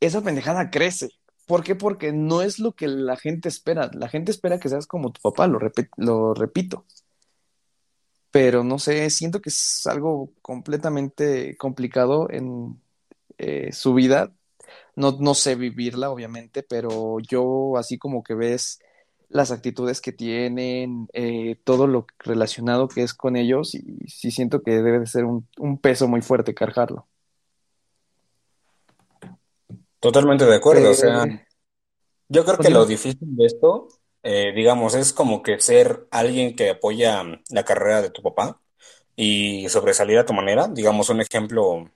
[0.00, 1.10] esa pendejada crece.
[1.46, 1.74] ¿Por qué?
[1.74, 3.90] Porque no es lo que la gente espera.
[3.94, 6.84] La gente espera que seas como tu papá, lo repito.
[8.30, 12.80] Pero no sé, siento que es algo completamente complicado en
[13.38, 14.32] eh, su vida.
[14.96, 18.80] No, no sé vivirla, obviamente, pero yo así como que ves
[19.28, 24.62] las actitudes que tienen, eh, todo lo relacionado que es con ellos, y sí siento
[24.62, 27.08] que debe de ser un, un peso muy fuerte cargarlo.
[30.00, 30.90] Totalmente de acuerdo.
[30.90, 31.46] O sea, Eh,
[32.28, 32.80] yo creo que continúa.
[32.80, 33.88] lo difícil de esto,
[34.22, 38.60] eh, digamos, es como que ser alguien que apoya la carrera de tu papá
[39.16, 40.68] y sobresalir a tu manera.
[40.68, 41.90] Digamos, un ejemplo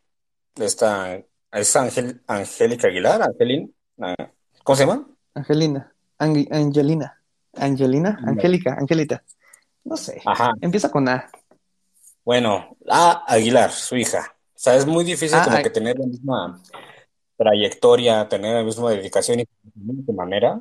[0.56, 4.14] de esta, es Angel, Angélica Aguilar, Angelin, ah,
[4.62, 5.06] ¿cómo se llama?
[5.34, 7.20] Angelina, Angi- Angelina,
[7.54, 8.18] Angelina.
[8.26, 9.24] Angélica, Angelita,
[9.84, 10.52] no sé, Ajá.
[10.60, 11.30] empieza con A.
[12.24, 14.36] Bueno, a Aguilar, su hija.
[14.54, 16.60] O sea, es muy difícil Ah, como que tener la misma
[17.36, 20.60] trayectoria, tener la misma dedicación y de manera,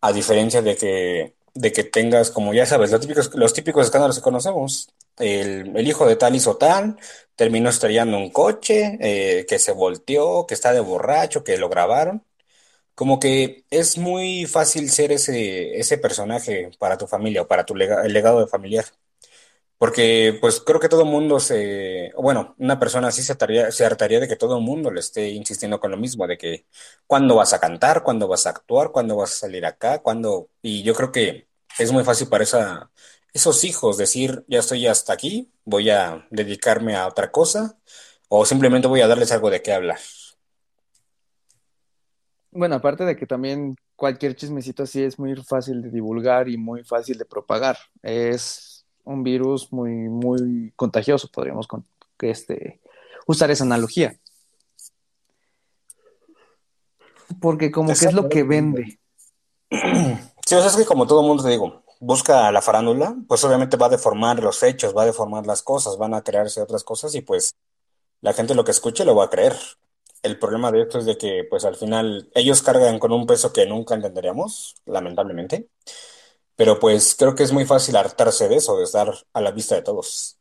[0.00, 4.16] a diferencia de que, de que tengas, como ya sabes, los típicos, los típicos escándalos
[4.16, 4.88] que conocemos.
[5.18, 6.96] El, el hijo de tal hizo tal,
[7.36, 12.24] terminó estrellando un coche, eh, que se volteó, que está de borracho, que lo grabaron.
[12.94, 17.74] Como que es muy fácil ser ese, ese personaje para tu familia o para tu
[17.76, 18.86] lega- el legado de familiar.
[19.78, 23.84] Porque pues creo que todo el mundo se, bueno, una persona así se hartaría, se
[23.84, 26.66] hartaría de que todo el mundo le esté insistiendo con lo mismo, de que
[27.06, 30.48] cuándo vas a cantar, cuándo vas a actuar, cuándo vas a salir acá, cuándo...
[30.62, 32.90] Y yo creo que es muy fácil para esa,
[33.36, 37.78] esos hijos decir, ya estoy hasta aquí, voy a dedicarme a otra cosa,
[38.28, 39.98] o simplemente voy a darles algo de qué hablar.
[42.50, 46.82] bueno, aparte de que también cualquier chismecito así es muy fácil de divulgar y muy
[46.84, 47.76] fácil de propagar.
[48.02, 51.84] Es un virus muy, muy contagioso, podríamos con-
[52.16, 52.80] que este,
[53.26, 54.18] usar esa analogía,
[57.42, 58.98] porque como que es lo que vende.
[60.46, 63.76] Sí, o sea, es que como todo mundo te digo, busca la farándula, pues obviamente
[63.76, 67.14] va a deformar los hechos, va a deformar las cosas, van a crearse otras cosas
[67.14, 67.54] y pues
[68.20, 69.56] la gente lo que escuche lo va a creer.
[70.22, 73.52] El problema de esto es de que pues al final ellos cargan con un peso
[73.52, 75.68] que nunca entenderíamos, lamentablemente,
[76.56, 79.74] pero pues creo que es muy fácil hartarse de eso, de estar a la vista
[79.74, 80.38] de todos.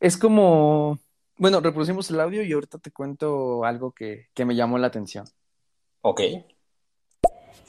[0.00, 0.98] Es como,
[1.36, 5.26] bueno, reproducimos el audio y ahorita te cuento algo que, que me llamó la atención.
[6.02, 6.20] Ok,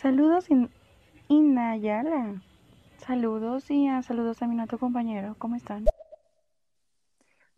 [0.05, 0.45] Saludos
[1.27, 2.41] Inayala.
[2.97, 5.35] Saludos y ah, saludos también a tu compañero.
[5.37, 5.85] ¿Cómo están?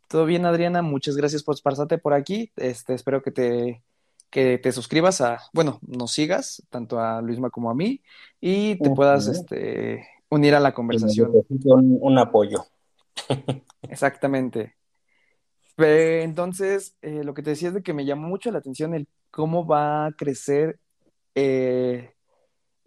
[0.08, 2.52] Todo bien, Adriana, muchas gracias por pasarte por aquí.
[2.56, 3.84] Este, espero que te,
[4.30, 8.02] que te suscribas a, bueno, nos sigas, tanto a Luisma como a mí,
[8.40, 11.32] y te puedas, este, unir a la conversación.
[11.50, 12.66] un, un apoyo.
[13.84, 14.76] Exactamente.
[15.78, 19.08] Entonces, eh, lo que te decía es de que me llamó mucho la atención el
[19.30, 20.80] cómo va a crecer,
[21.36, 22.14] eh,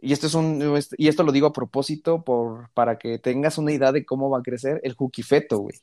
[0.03, 3.73] y esto es un, y esto lo digo a propósito por, para que tengas una
[3.73, 5.77] idea de cómo va a crecer el Juquifeto, güey.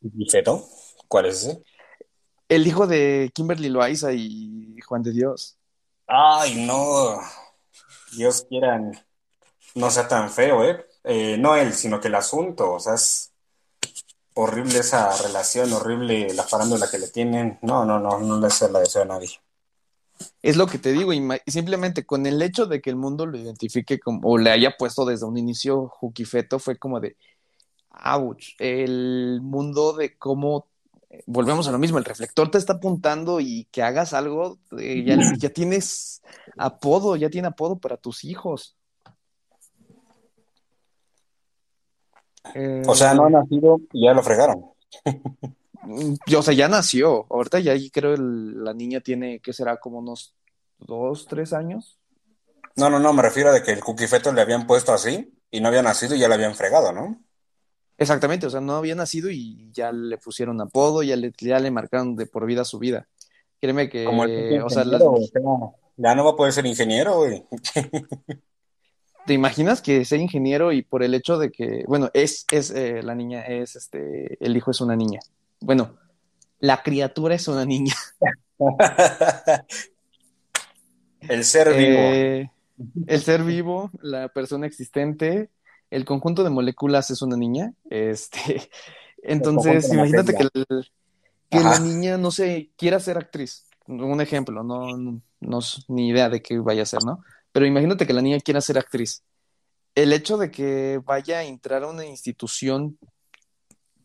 [0.00, 0.66] ¿Y Feto?
[1.08, 1.62] ¿Cuál es ese?
[2.48, 5.56] El hijo de Kimberly Loaiza y Juan de Dios.
[6.06, 7.18] Ay, no,
[8.14, 8.80] Dios quiera,
[9.74, 10.86] no sea tan feo, ¿eh?
[11.04, 13.32] Eh, no él, sino que el asunto, o sea, es
[14.34, 17.58] horrible esa relación, horrible la farándula que le tienen.
[17.62, 19.40] No, no, no, no le se la deseo a nadie.
[20.42, 23.38] Es lo que te digo, y simplemente con el hecho de que el mundo lo
[23.38, 27.16] identifique como, o le haya puesto desde un inicio Juquifeto, fue como de,
[27.90, 30.66] ouch, el mundo de cómo,
[31.26, 35.16] volvemos a lo mismo, el reflector te está apuntando y que hagas algo, eh, ya,
[35.38, 36.22] ya tienes
[36.56, 38.76] apodo, ya tiene apodo para tus hijos.
[42.54, 44.66] Eh, o sea, no ha nacido y ya lo fregaron.
[45.86, 47.26] o sea, ya nació.
[47.30, 49.78] Ahorita ya creo el, la niña tiene, ¿qué será?
[49.78, 50.34] Como unos
[50.78, 51.98] dos, tres años.
[52.76, 55.60] No, no, no, me refiero a de que el cuquifeto le habían puesto así y
[55.60, 57.20] no había nacido y ya le habían fregado, ¿no?
[57.96, 61.70] Exactamente, o sea, no había nacido y ya le pusieron apodo, ya le, ya le
[61.70, 63.06] marcaron de por vida su vida.
[63.60, 65.00] Créeme que, Como el o sea, las...
[65.00, 65.42] o sea,
[65.96, 67.44] ya no va a poder ser ingeniero, güey.
[69.26, 73.02] ¿Te imaginas que sea ingeniero y por el hecho de que, bueno, es, es eh,
[73.02, 75.20] la niña, es este, el hijo es una niña.
[75.64, 75.96] Bueno,
[76.58, 77.94] la criatura es una niña.
[81.20, 81.98] El ser vivo.
[81.98, 82.50] Eh,
[83.06, 85.48] el ser vivo, la persona existente,
[85.90, 87.72] el conjunto de moléculas es una niña.
[87.88, 88.68] Este,
[89.22, 90.64] entonces, imagínate que, materia.
[90.68, 90.90] el-
[91.48, 93.64] que la niña, no sé, quiera ser actriz.
[93.86, 97.24] Un ejemplo, no, no, no es ni idea de qué vaya a ser, ¿no?
[97.52, 99.22] Pero imagínate que la niña quiera ser actriz.
[99.94, 102.98] El hecho de que vaya a entrar a una institución,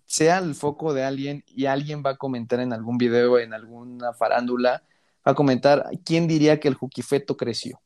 [0.10, 4.12] sea el foco de alguien y alguien va a comentar en algún video, en alguna
[4.12, 4.82] farándula,
[5.26, 7.80] va a comentar, ¿quién diría que el Juquifeto creció?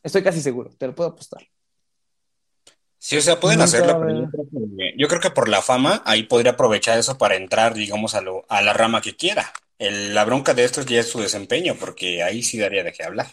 [0.00, 1.42] Estoy casi seguro, te lo puedo apostar.
[2.98, 6.02] Sí, o sea, pueden hacerlo, pero yo creo que, yo creo que por la fama
[6.06, 9.52] ahí podría aprovechar eso para entrar, digamos, a, lo, a la rama que quiera.
[9.78, 13.02] El- la bronca de esto ya es su desempeño, porque ahí sí daría de qué
[13.02, 13.26] hablar.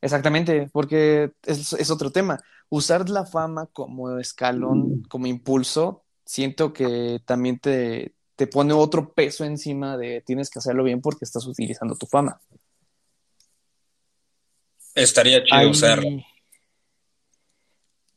[0.00, 2.40] Exactamente, porque es, es otro tema.
[2.68, 9.46] Usar la fama como escalón, como impulso, siento que también te, te pone otro peso
[9.46, 12.38] encima de tienes que hacerlo bien porque estás utilizando tu fama.
[14.94, 16.08] Estaría chido Hay, usarlo.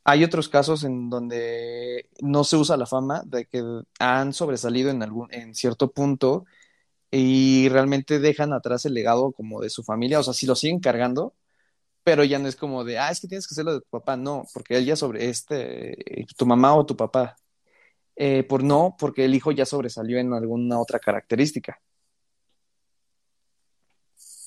[0.03, 3.63] hay otros casos en donde no se usa la fama, de que
[3.99, 6.45] han sobresalido en algún, en cierto punto
[7.11, 10.81] y realmente dejan atrás el legado como de su familia, o sea, si lo siguen
[10.81, 11.33] cargando,
[12.03, 14.17] pero ya no es como de, ah, es que tienes que hacerlo de tu papá,
[14.17, 17.37] no, porque él ya sobre este, tu mamá o tu papá,
[18.23, 21.81] Eh, por no, porque el hijo ya sobresalió en alguna otra característica.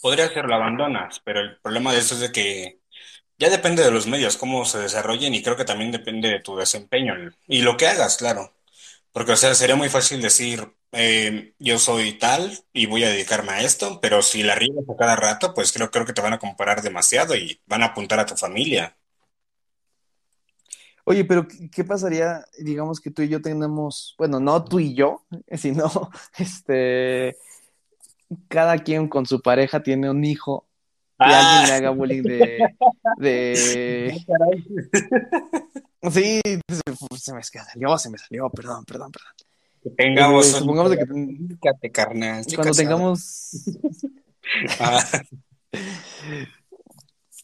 [0.01, 2.79] Podría ser, lo abandonas, pero el problema de esto es de que
[3.37, 6.55] ya depende de los medios, cómo se desarrollen, y creo que también depende de tu
[6.55, 7.15] desempeño
[7.49, 8.55] y lo que hagas, claro.
[9.11, 13.55] Porque, o sea, sería muy fácil decir, eh, yo soy tal y voy a dedicarme
[13.55, 16.35] a esto, pero si la riegas a cada rato, pues creo, creo que te van
[16.35, 18.97] a comparar demasiado y van a apuntar a tu familia.
[21.05, 25.23] Oye, pero ¿qué pasaría, digamos que tú y yo tenemos, bueno, no tú y yo,
[25.53, 27.37] sino este,
[28.49, 30.67] cada quien con su pareja tiene un hijo
[31.19, 32.75] y alguien le Ah, haga bullying de,
[33.19, 34.65] de, caray.
[36.11, 39.33] sí, se, se me salió, se me salió, perdón, perdón, perdón.
[39.83, 42.77] Que tengamos Eh, supongamos de que Ubícate, carnal, cuando casado.
[42.89, 43.51] tengamos,
[44.81, 45.03] Ah,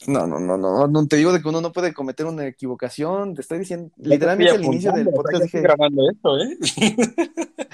[0.06, 3.34] no, no, no, no, no, te digo de que uno no puede cometer una equivocación,
[3.34, 6.58] te estoy diciendo, ya literalmente al inicio del podcast dije, grabando esto, ¿eh?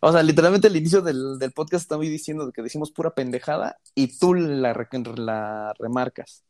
[0.00, 4.18] O sea, literalmente al inicio del, del podcast estaba diciendo que decimos pura pendejada y
[4.18, 4.72] tú la,
[5.16, 6.44] la remarcas.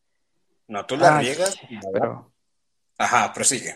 [0.68, 1.56] No, tú la Ay, riegas.
[1.70, 1.92] y la agarras.
[1.92, 2.32] pero...
[2.98, 3.74] Ajá, prosigue.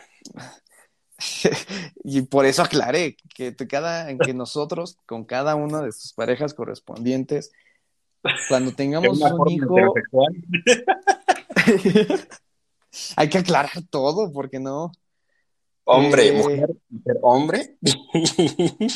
[2.03, 6.55] Y por eso aclaré que, te cada, que nosotros, con cada una de sus parejas
[6.55, 7.53] correspondientes,
[8.49, 9.95] cuando tengamos un hijo,
[13.17, 14.91] hay que aclarar todo, porque no.
[15.85, 17.77] Hombre, Eh, mujer, mujer, hombre.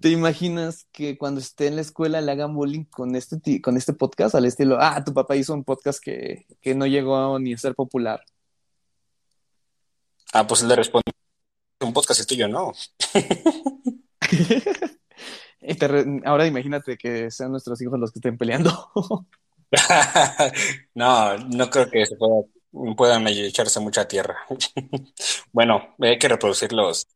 [0.00, 3.92] ¿Te imaginas que cuando esté en la escuela le hagan bullying con este, con este
[3.92, 7.58] podcast al estilo, ah, tu papá hizo un podcast que, que no llegó ni a
[7.58, 8.24] ser popular?
[10.32, 11.12] Ah, pues él le responde,
[11.80, 12.72] un podcast es tuyo, no.
[15.62, 18.70] Y te re- Ahora imagínate que sean nuestros hijos los que estén peleando.
[20.94, 22.42] No, no creo que se pueda,
[22.96, 24.36] puedan echarse mucha tierra.
[25.52, 27.06] Bueno, hay que reproducir los,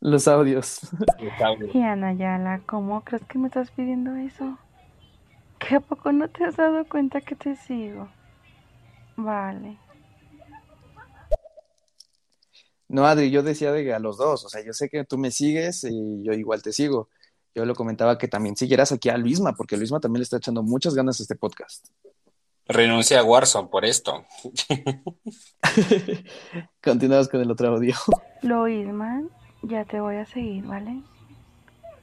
[0.00, 0.80] Los audios.
[1.20, 1.74] los audios.
[1.74, 4.58] Y Ana Yala, ¿cómo crees que me estás pidiendo eso?
[5.58, 8.08] ¿Que a poco no te has dado cuenta que te sigo?
[9.16, 9.78] Vale.
[12.90, 14.44] No, Adri, yo decía de a los dos.
[14.44, 17.08] O sea, yo sé que tú me sigues y yo igual te sigo.
[17.54, 20.64] Yo lo comentaba que también siguieras aquí a Luisma, porque Luisma también le está echando
[20.64, 21.86] muchas ganas a este podcast.
[22.66, 24.24] Renuncia a Warzone por esto.
[26.82, 27.94] Continuamos con el otro audio.
[28.42, 29.30] Loisman,
[29.62, 31.00] ya te voy a seguir, ¿vale?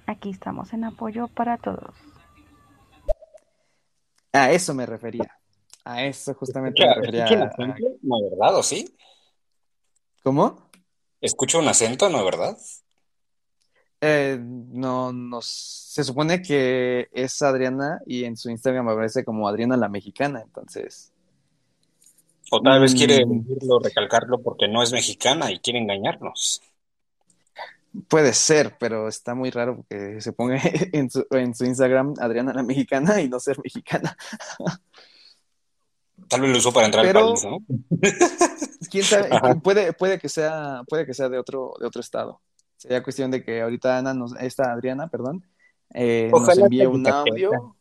[0.06, 1.96] Aquí estamos en apoyo para todos.
[4.32, 5.38] A eso me refería.
[5.84, 7.52] A eso justamente me refería.
[8.40, 8.96] ¿O sí?
[10.24, 10.67] ¿Cómo?
[11.22, 12.58] Escucho un acento, ¿no, verdad?
[14.02, 19.76] Eh, no, no, se supone que es Adriana y en su Instagram aparece como Adriana
[19.78, 21.12] la mexicana, entonces.
[22.52, 23.42] O tal vez quiere Mm.
[23.48, 26.62] decirlo, recalcarlo porque no es mexicana y quiere engañarnos.
[28.08, 30.60] Puede ser, pero está muy raro que se ponga
[30.94, 34.16] en su, en su Instagram Adriana la mexicana y no ser mexicana.
[36.28, 37.58] Tal vez lo usó para entrar Pero- al país, ¿no?
[38.92, 39.30] Quién sabe,
[39.64, 42.42] puede, puede que sea, puede que sea de otro, de otro estado.
[42.78, 45.44] Sería cuestión de que ahorita Ana nos, esta Adriana, perdón,
[45.94, 47.76] eh, nos envíe un audio.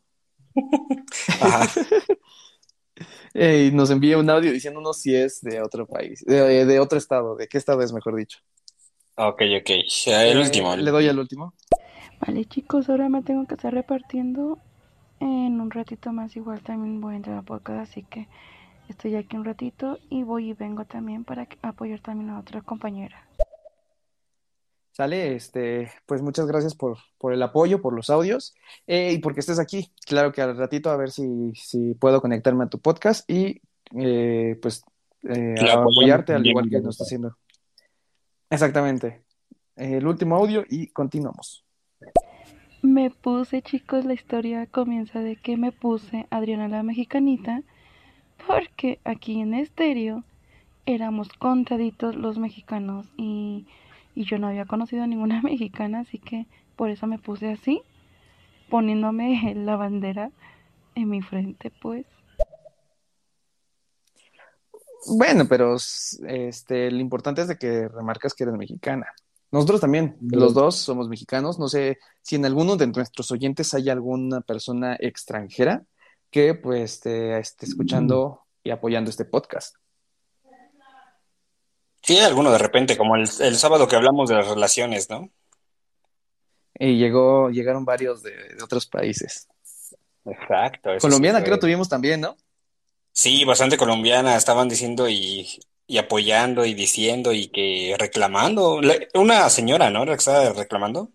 [1.41, 1.69] Ajá.
[3.35, 7.37] eh, nos envíe un audio diciéndonos si es de otro país, de, de otro estado,
[7.37, 8.39] de qué estado es, mejor dicho.
[9.17, 9.71] Ok, ok.
[10.07, 10.77] El Eh, último.
[10.77, 11.55] Le doy al último.
[12.27, 14.59] Vale, chicos, ahora me tengo que estar repartiendo.
[15.21, 18.29] En un ratito más igual también voy a entrar a podcast, así que
[18.89, 23.27] estoy aquí un ratito y voy y vengo también para apoyar también a otra compañera.
[24.93, 28.55] Sale, este, pues muchas gracias por, por el apoyo, por los audios
[28.87, 29.93] eh, y porque estés aquí.
[30.07, 33.61] Claro que al ratito a ver si, si puedo conectarme a tu podcast y
[33.95, 34.85] eh, pues
[35.25, 37.37] eh, a apoyarte al igual que nos está haciendo.
[38.49, 39.23] Exactamente.
[39.77, 41.66] El último audio y continuamos.
[42.83, 47.63] Me puse, chicos, la historia comienza de que me puse Adriana la Mexicanita
[48.47, 50.25] porque aquí en estéreo
[50.85, 53.67] éramos contaditos los mexicanos y,
[54.15, 57.83] y yo no había conocido a ninguna mexicana, así que por eso me puse así,
[58.71, 60.31] poniéndome la bandera
[60.95, 62.07] en mi frente, pues.
[65.09, 69.07] Bueno, pero este, lo importante es de que remarcas que eres mexicana.
[69.53, 71.59] Nosotros también, los dos somos mexicanos.
[71.59, 75.85] No sé si en alguno de nuestros oyentes hay alguna persona extranjera
[76.31, 79.77] que pues te esté escuchando y apoyando este podcast.
[82.03, 85.31] Sí, alguno de repente, como el, el sábado que hablamos de las relaciones, ¿no?
[86.79, 89.49] Y llegó, llegaron varios de, de otros países.
[90.25, 90.91] Exacto.
[91.01, 92.37] Colombiana sí creo tuvimos también, ¿no?
[93.13, 98.81] Sí, bastante colombiana, estaban diciendo y, y apoyando y diciendo y que reclamando.
[98.81, 100.05] Le- Una señora, ¿no?
[100.05, 101.11] La que estaba reclamando.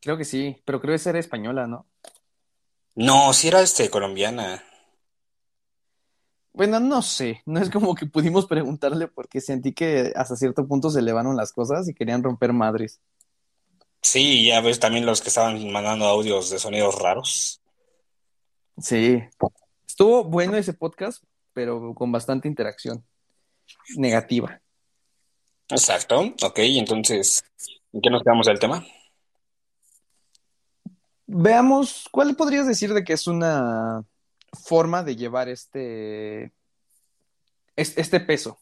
[0.00, 1.86] Creo que sí, pero creo que esa era española, ¿no?
[2.96, 4.64] No, sí era este colombiana.
[6.52, 10.88] Bueno, no sé, no es como que pudimos preguntarle porque sentí que hasta cierto punto
[10.90, 13.00] se elevaron las cosas y querían romper madres.
[14.02, 17.60] Sí, ya ves también los que estaban mandando audios de sonidos raros.
[18.78, 19.22] Sí,
[19.86, 23.04] estuvo bueno ese podcast, pero con bastante interacción
[23.96, 24.60] negativa.
[25.68, 26.20] Exacto.
[26.42, 27.42] Ok, entonces,
[27.92, 28.84] ¿en qué nos quedamos del tema?
[31.26, 34.04] Veamos, ¿cuál podrías decir de que es una
[34.52, 36.52] forma de llevar este,
[37.76, 38.58] es- este peso?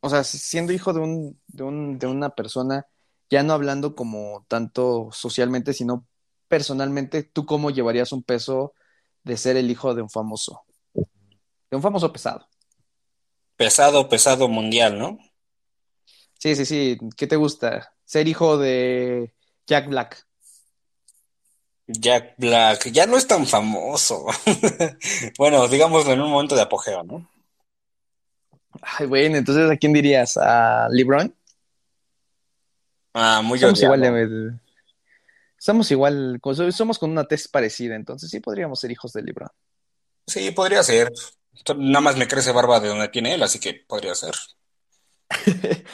[0.00, 2.86] O sea, si- siendo hijo de un, de un, de una persona,
[3.30, 6.06] ya no hablando como tanto socialmente, sino
[6.48, 8.72] personalmente, ¿tú cómo llevarías un peso
[9.24, 10.62] de ser el hijo de un famoso?
[10.94, 12.46] De un famoso pesado.
[13.58, 15.18] Pesado, pesado mundial, ¿no?
[16.38, 16.96] Sí, sí, sí.
[17.16, 17.92] ¿Qué te gusta?
[18.04, 19.34] Ser hijo de
[19.66, 20.24] Jack Black.
[21.88, 24.26] Jack Black ya no es tan famoso.
[25.38, 27.28] Bueno, digámoslo en un momento de apogeo, ¿no?
[28.80, 30.36] Ay, bueno, entonces ¿a quién dirías?
[30.36, 31.34] ¿A LeBron?
[33.14, 34.52] Ah, muy Somos igual de...
[35.56, 36.40] Somos igual,
[36.70, 39.50] somos con una tez parecida, entonces sí podríamos ser hijos de LeBron.
[40.28, 41.12] Sí, podría ser.
[41.76, 44.34] Nada más me crece barba de donde tiene él, así que podría ser.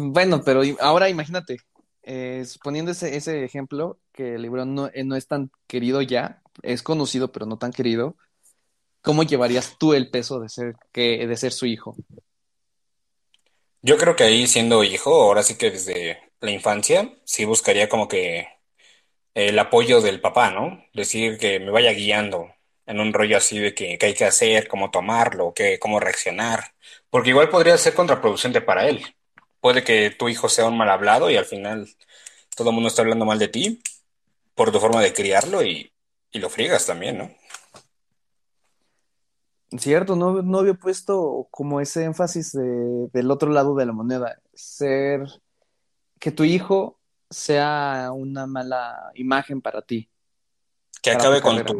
[0.00, 1.58] Bueno, pero ahora imagínate,
[2.02, 6.82] eh, poniendo ese, ese ejemplo, que LeBron no, eh, no es tan querido ya, es
[6.82, 8.16] conocido, pero no tan querido,
[9.02, 11.96] ¿cómo llevarías tú el peso de ser, que, de ser su hijo?
[13.82, 18.08] Yo creo que ahí siendo hijo, ahora sí que desde la infancia, sí buscaría como
[18.08, 18.48] que
[19.34, 20.84] el apoyo del papá, ¿no?
[20.92, 22.48] Decir que me vaya guiando
[22.88, 26.74] en un rollo así de que, qué hay que hacer, cómo tomarlo, cómo reaccionar,
[27.10, 29.04] porque igual podría ser contraproducente para él.
[29.60, 31.88] Puede que tu hijo sea un mal hablado y al final
[32.56, 33.82] todo el mundo está hablando mal de ti
[34.54, 35.92] por tu forma de criarlo y,
[36.32, 37.30] y lo friegas también, ¿no?
[39.78, 44.40] Cierto, no, no había puesto como ese énfasis de- del otro lado de la moneda,
[44.54, 45.26] ser
[46.20, 46.98] que tu hijo
[47.30, 50.07] sea una mala imagen para ti,
[51.10, 51.74] Que acabe con tu,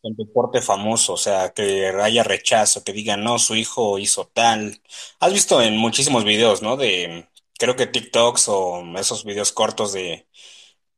[0.00, 4.26] con tu porte famoso, o sea, que haya rechazo, que digan, no, su hijo hizo
[4.26, 4.80] tal.
[5.20, 6.76] Has visto en muchísimos videos, ¿no?
[6.76, 10.26] De, creo que TikToks o esos videos cortos de,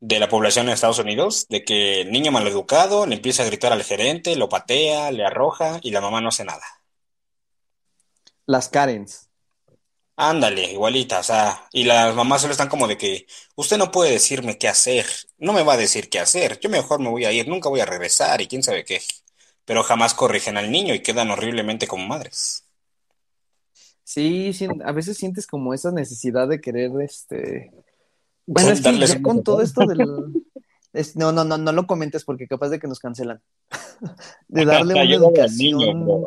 [0.00, 3.72] de la población en Estados Unidos, de que el niño maleducado le empieza a gritar
[3.72, 6.64] al gerente, lo patea, le arroja y la mamá no hace nada.
[8.46, 9.23] Las Karens.
[10.16, 14.12] Ándale, igualita, o sea, y las mamás solo están como de que usted no puede
[14.12, 15.06] decirme qué hacer,
[15.38, 17.80] no me va a decir qué hacer, yo mejor me voy a ir, nunca voy
[17.80, 19.00] a regresar y quién sabe qué,
[19.64, 22.64] pero jamás corrigen al niño y quedan horriblemente como madres.
[24.04, 24.52] Sí,
[24.84, 27.72] a veces sientes como esa necesidad de querer, este...
[28.46, 30.06] Bueno, es que ya con todo esto del...
[30.92, 33.42] es- no, no, no, no lo comentes porque capaz de que nos cancelan.
[34.48, 36.24] De darle una Ayúdale al niño, educación.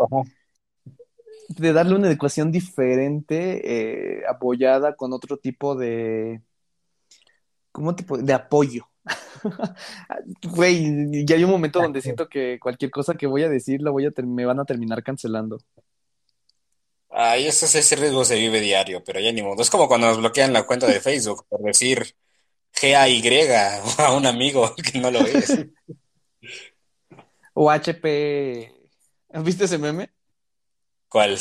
[1.47, 6.41] De darle una educación diferente, eh, apoyada con otro tipo de...
[7.71, 8.17] ¿Cómo tipo?
[8.17, 8.87] De apoyo.
[10.43, 13.91] Güey, ya hay un momento donde siento que cualquier cosa que voy a decir la
[13.91, 15.59] voy a me van a terminar cancelando.
[17.09, 19.61] Ay, ese, ese riesgo se vive diario, pero ya ni modo.
[19.61, 22.15] Es como cuando nos bloquean la cuenta de Facebook por decir
[22.73, 23.23] G-A-Y
[23.97, 25.65] a un amigo que no lo es.
[27.53, 28.71] O HP.
[29.29, 30.11] ¿Has visto ese meme?
[31.09, 31.37] ¿Cuál?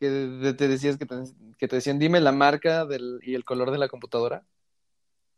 [0.00, 1.14] Que te decías que te,
[1.58, 4.44] que te decían, dime la marca del, y el color de la computadora.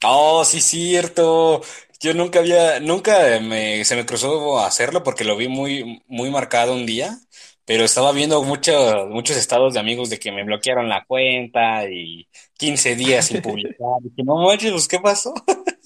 [0.05, 1.63] Oh, sí, cierto.
[2.01, 6.75] Yo nunca había, nunca me, se me cruzó hacerlo porque lo vi muy, muy marcado
[6.75, 7.19] un día,
[7.65, 12.29] pero estaba viendo muchos, muchos estados de amigos de que me bloquearon la cuenta y
[12.59, 13.77] 15 días sin publicar.
[14.05, 15.35] Y que no manches, pues, ¿qué pasó?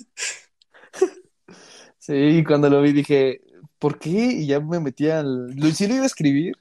[1.99, 3.43] Sí, y cuando lo vi dije,
[3.79, 4.09] ¿por qué?
[4.09, 5.55] Y ya me metí al...
[5.75, 6.57] Sí lo iba a escribir,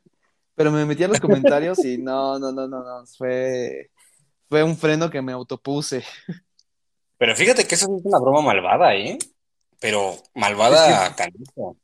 [0.60, 3.06] pero me metí a los comentarios y no, no, no, no, no.
[3.18, 3.92] Fue,
[4.50, 6.04] fue un freno que me autopuse.
[7.18, 9.18] Pero fíjate que eso es una broma malvada, ¿eh?
[9.80, 11.78] Pero Es malvada, que, canijo.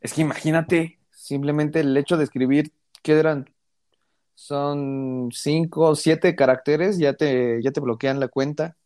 [0.00, 2.72] es que imagínate, simplemente el hecho de escribir,
[3.02, 3.54] ¿qué eran?
[4.34, 8.78] Son cinco o siete caracteres, ya te, ya te bloquean la cuenta.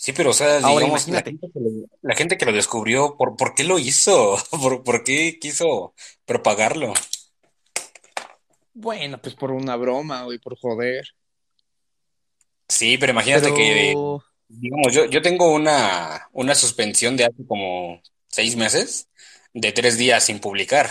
[0.00, 1.70] Sí, pero o sea, Ahora digamos, la gente que lo,
[2.00, 4.38] la gente que lo descubrió, ¿por, por qué lo hizo?
[4.50, 5.92] ¿Por, por qué quiso
[6.24, 6.94] propagarlo?
[8.72, 11.06] Bueno, pues por una broma, güey, por joder.
[12.66, 13.94] Sí, pero imagínate que,
[14.48, 19.10] digamos, yo, yo tengo una, una suspensión de hace como seis meses,
[19.52, 20.88] de tres días sin publicar.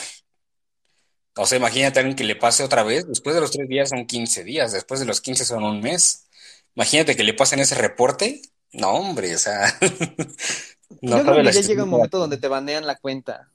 [1.36, 3.90] O sea, imagínate a alguien que le pase otra vez, después de los tres días
[3.90, 6.28] son 15 días, después de los 15 son un mes.
[6.76, 8.44] Imagínate que le pasen ese reporte.
[8.74, 9.78] No, hombre, o sea,
[11.02, 13.50] no yo creo que ya llega un momento donde te banean la cuenta.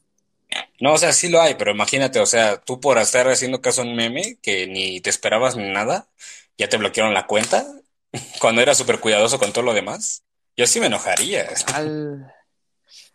[0.81, 3.83] No, o sea, sí lo hay, pero imagínate, o sea, tú por estar haciendo caso
[3.83, 6.09] a un meme que ni te esperabas ni nada,
[6.59, 7.67] ya te bloquearon la cuenta
[8.41, 10.23] cuando eras súper cuidadoso con todo lo demás.
[10.57, 11.49] Yo sí me enojaría.
[11.75, 12.33] Al...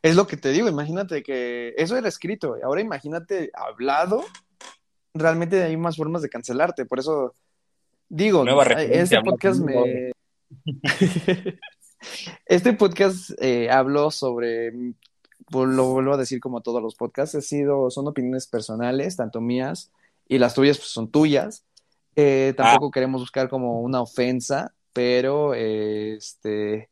[0.02, 4.26] Es lo que te digo, imagínate que eso era escrito, ahora imagínate hablado,
[5.14, 7.34] realmente hay más formas de cancelarte, por eso
[8.08, 10.12] digo, Nueva este podcast me...
[12.45, 14.72] Este podcast eh, habló sobre,
[15.52, 19.91] lo vuelvo a decir como todos los podcasts, ha sido, son opiniones personales, tanto mías
[20.28, 21.64] y las tuyas pues, son tuyas.
[22.16, 26.89] Eh, Ah, tampoco queremos buscar como una ofensa, pero eh, este,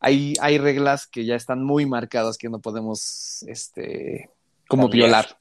[0.00, 4.30] hay, hay reglas que ya están muy marcadas que no podemos este,
[4.68, 4.90] como cambiar.
[4.90, 5.38] violar,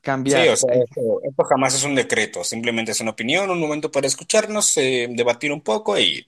[0.02, 0.48] cambiar.
[0.50, 4.06] o sea, esto, esto jamás es un decreto, simplemente es una opinión, un momento para
[4.06, 6.26] escucharnos, eh, debatir un poco y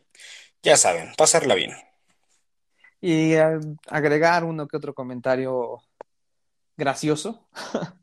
[0.62, 1.72] ya saben, pasarla bien.
[3.00, 3.58] y eh,
[3.88, 5.80] agregar uno que otro comentario
[6.76, 7.48] gracioso.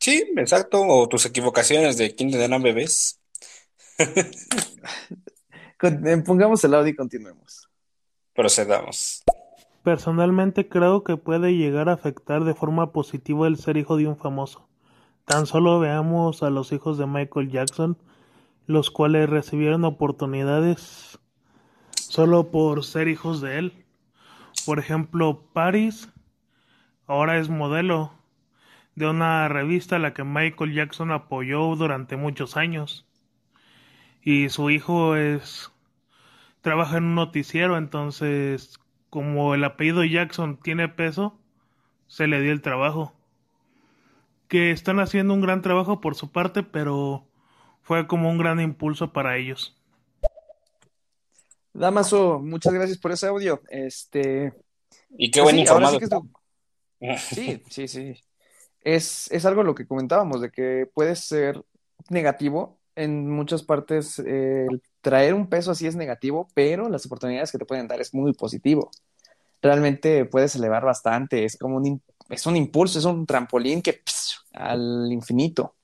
[0.00, 3.20] Sí, exacto, o tus equivocaciones de quién tendrán bebés.
[5.82, 7.68] Eh, Pongamos el audio y continuemos.
[8.34, 9.22] Procedamos.
[9.84, 14.16] Personalmente creo que puede llegar a afectar de forma positiva el ser hijo de un
[14.16, 14.68] famoso.
[15.24, 17.96] Tan solo veamos a los hijos de Michael Jackson,
[18.66, 21.18] los cuales recibieron oportunidades
[22.08, 23.84] solo por ser hijos de él.
[24.64, 26.10] Por ejemplo, Paris
[27.06, 28.12] ahora es modelo
[28.94, 33.06] de una revista a la que Michael Jackson apoyó durante muchos años.
[34.22, 35.70] Y su hijo es
[36.62, 38.80] trabaja en un noticiero, entonces
[39.10, 41.38] como el apellido Jackson tiene peso,
[42.08, 43.14] se le dio el trabajo.
[44.48, 47.26] Que están haciendo un gran trabajo por su parte, pero
[47.82, 49.77] fue como un gran impulso para ellos.
[51.78, 53.62] Damaso, muchas gracias por ese audio.
[53.70, 54.52] Este,
[55.16, 58.14] Y qué pues buen sí, sí sí, sí, sí.
[58.80, 61.62] Es, es algo lo que comentábamos, de que puede ser
[62.10, 62.78] negativo.
[62.96, 64.66] En muchas partes, eh,
[65.00, 68.32] traer un peso así es negativo, pero las oportunidades que te pueden dar es muy
[68.32, 68.90] positivo.
[69.62, 74.40] Realmente puedes elevar bastante, es como un, es un impulso, es un trampolín que pss,
[74.52, 75.76] al infinito.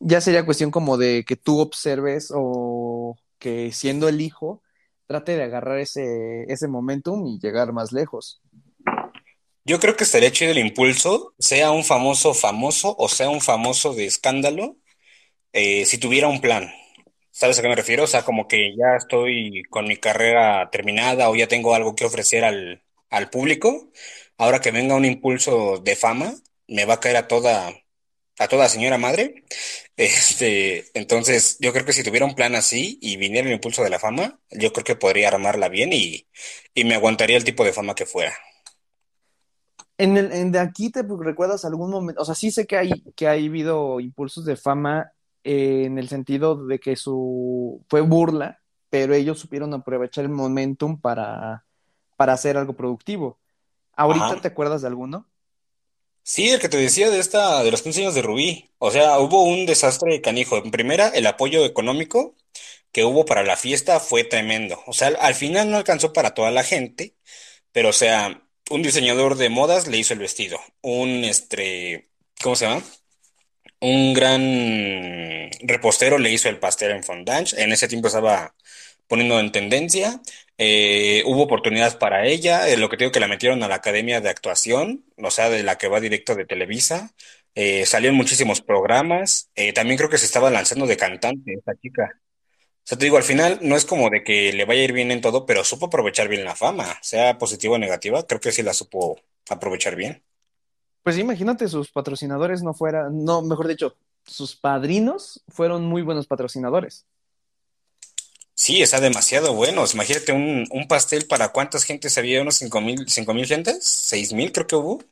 [0.00, 4.62] Ya sería cuestión como de que tú observes o que siendo el hijo,
[5.06, 8.40] trate de agarrar ese, ese momentum y llegar más lejos.
[9.64, 13.92] Yo creo que estaría chido el impulso, sea un famoso famoso o sea un famoso
[13.92, 14.76] de escándalo,
[15.52, 16.70] eh, si tuviera un plan.
[17.30, 18.04] ¿Sabes a qué me refiero?
[18.04, 22.04] O sea, como que ya estoy con mi carrera terminada o ya tengo algo que
[22.04, 23.90] ofrecer al, al público.
[24.38, 26.34] Ahora que venga un impulso de fama,
[26.66, 27.72] me va a caer a toda,
[28.38, 29.44] a toda señora madre.
[29.98, 33.90] Este, entonces, yo creo que si tuviera un plan así y viniera el impulso de
[33.90, 36.28] la fama, yo creo que podría armarla bien y,
[36.72, 38.32] y me aguantaría el tipo de fama que fuera.
[39.96, 43.02] En el, en de aquí te recuerdas algún momento, o sea, sí sé que hay,
[43.16, 45.10] que ha habido impulsos de fama
[45.42, 48.60] eh, en el sentido de que su fue burla,
[48.90, 51.64] pero ellos supieron aprovechar el momentum para,
[52.16, 53.40] para hacer algo productivo.
[53.96, 54.40] ¿Ahorita Ajá.
[54.40, 55.26] te acuerdas de alguno?
[56.30, 58.70] Sí, el que te decía de esta, de los 15 años de Rubí.
[58.78, 60.58] O sea, hubo un desastre canijo.
[60.58, 62.36] En primera, el apoyo económico
[62.92, 64.82] que hubo para la fiesta fue tremendo.
[64.86, 67.16] O sea, al, al final no alcanzó para toda la gente,
[67.72, 70.60] pero o sea, un diseñador de modas le hizo el vestido.
[70.82, 72.10] Un, este,
[72.42, 72.84] ¿cómo se llama?
[73.80, 77.52] Un gran repostero le hizo el pastel en fondant.
[77.56, 78.54] En ese tiempo estaba
[79.06, 80.20] poniendo en tendencia.
[80.58, 82.68] Eh, hubo oportunidades para ella.
[82.68, 85.48] eh, lo que te digo que la metieron a la Academia de Actuación, o sea,
[85.50, 87.14] de la que va directo de Televisa.
[87.54, 89.50] Eh, salió en muchísimos programas.
[89.54, 92.10] Eh, también creo que se estaba lanzando de cantante esta chica.
[92.14, 94.92] O sea, te digo, al final no es como de que le vaya a ir
[94.92, 98.26] bien en todo, pero supo aprovechar bien la fama, sea positiva o negativa.
[98.26, 100.22] Creo que sí la supo aprovechar bien.
[101.02, 107.06] Pues imagínate, sus patrocinadores no fueran, no, mejor dicho, sus padrinos fueron muy buenos patrocinadores.
[108.68, 109.84] Sí, está demasiado bueno.
[109.92, 114.32] Imagínate un, un pastel para cuántas gentes había, unos cinco mil, cinco mil gentes, seis
[114.32, 114.94] mil creo que hubo.
[114.96, 115.04] O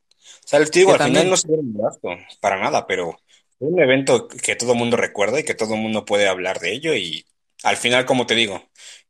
[0.44, 2.08] sea, te digo, Que al final no se dieron gasto,
[2.40, 3.18] para nada, pero
[3.58, 6.60] fue un evento que todo el mundo recuerda y que todo el mundo puede hablar
[6.60, 6.94] de ello.
[6.94, 7.26] Y
[7.62, 8.62] al final, como te digo,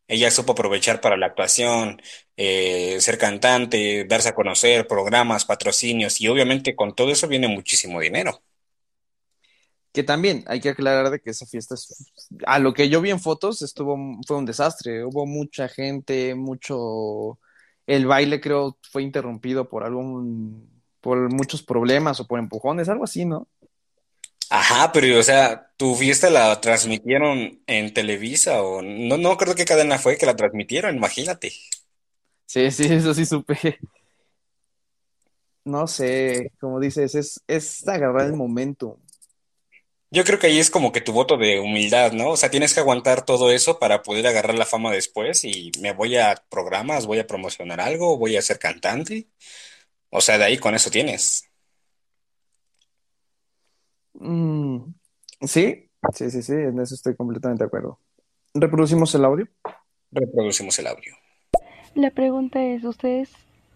[0.08, 2.00] ella supo aprovechar para la actuación,
[2.36, 8.00] eh, ser cantante, darse a conocer, programas, patrocinios, y obviamente con todo eso viene muchísimo
[8.00, 8.42] dinero.
[9.96, 12.12] Que también hay que aclarar de que esa fiesta es,
[12.46, 15.06] a lo que yo vi en fotos, estuvo, fue un desastre.
[15.06, 17.38] Hubo mucha gente, mucho,
[17.86, 23.24] el baile creo fue interrumpido por algún, por muchos problemas o por empujones, algo así,
[23.24, 23.48] ¿no?
[24.50, 29.64] Ajá, pero o sea, tu fiesta la transmitieron en Televisa o no, no creo qué
[29.64, 31.52] cadena fue que la transmitieron, imagínate.
[32.44, 33.78] Sí, sí, eso sí supe.
[35.64, 39.00] No sé, como dices, es, es agarrar el momento.
[40.16, 42.30] Yo creo que ahí es como que tu voto de humildad, ¿no?
[42.30, 45.92] O sea, tienes que aguantar todo eso para poder agarrar la fama después y me
[45.92, 49.28] voy a programas, voy a promocionar algo, voy a ser cantante.
[50.08, 51.50] O sea, de ahí con eso tienes.
[54.14, 54.94] Mm,
[55.42, 58.00] sí, sí, sí, sí, en eso estoy completamente de acuerdo.
[58.54, 59.46] ¿Reproducimos el audio?
[60.12, 61.14] Reproducimos el audio.
[61.94, 63.32] La pregunta es, ¿ustedes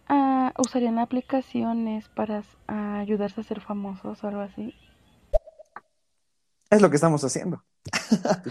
[0.08, 4.74] ah, usarían aplicaciones para ayudarse a ser famosos o algo así?
[6.70, 7.64] Es lo que estamos haciendo.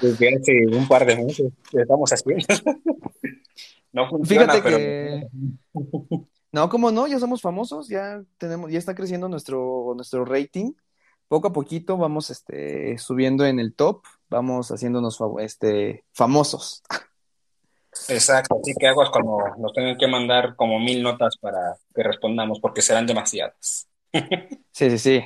[0.01, 2.45] Desde hace un par de meses lo estamos haciendo.
[3.91, 5.27] No funciona, Fíjate pero que,
[6.51, 10.73] no, como no, ya somos famosos, ya tenemos, ya está creciendo nuestro, nuestro rating.
[11.27, 16.83] Poco a poquito vamos este, subiendo en el top, vamos haciéndonos este, famosos.
[18.09, 18.59] exacto.
[18.61, 22.83] Así que aguas cuando nos tengan que mandar como mil notas para que respondamos, porque
[22.83, 23.87] serán demasiadas.
[24.71, 25.23] Sí, sí, sí.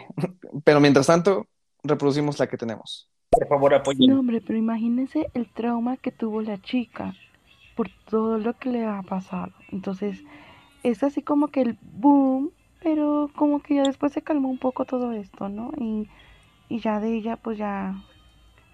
[0.63, 1.47] Pero mientras tanto,
[1.83, 3.09] reproducimos la que tenemos.
[3.29, 4.11] Por favor, No, apoyen.
[4.13, 7.15] hombre, pero imagínense el trauma que tuvo la chica
[7.75, 9.51] por todo lo que le ha pasado.
[9.71, 10.23] Entonces,
[10.83, 14.85] es así como que el boom, pero como que ya después se calmó un poco
[14.85, 15.71] todo esto, ¿no?
[15.77, 16.07] Y,
[16.69, 17.95] y ya de ella, pues ya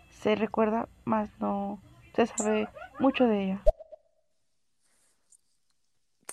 [0.09, 1.79] se recuerda, más no
[2.15, 2.67] se sabe
[2.99, 3.61] mucho de ella.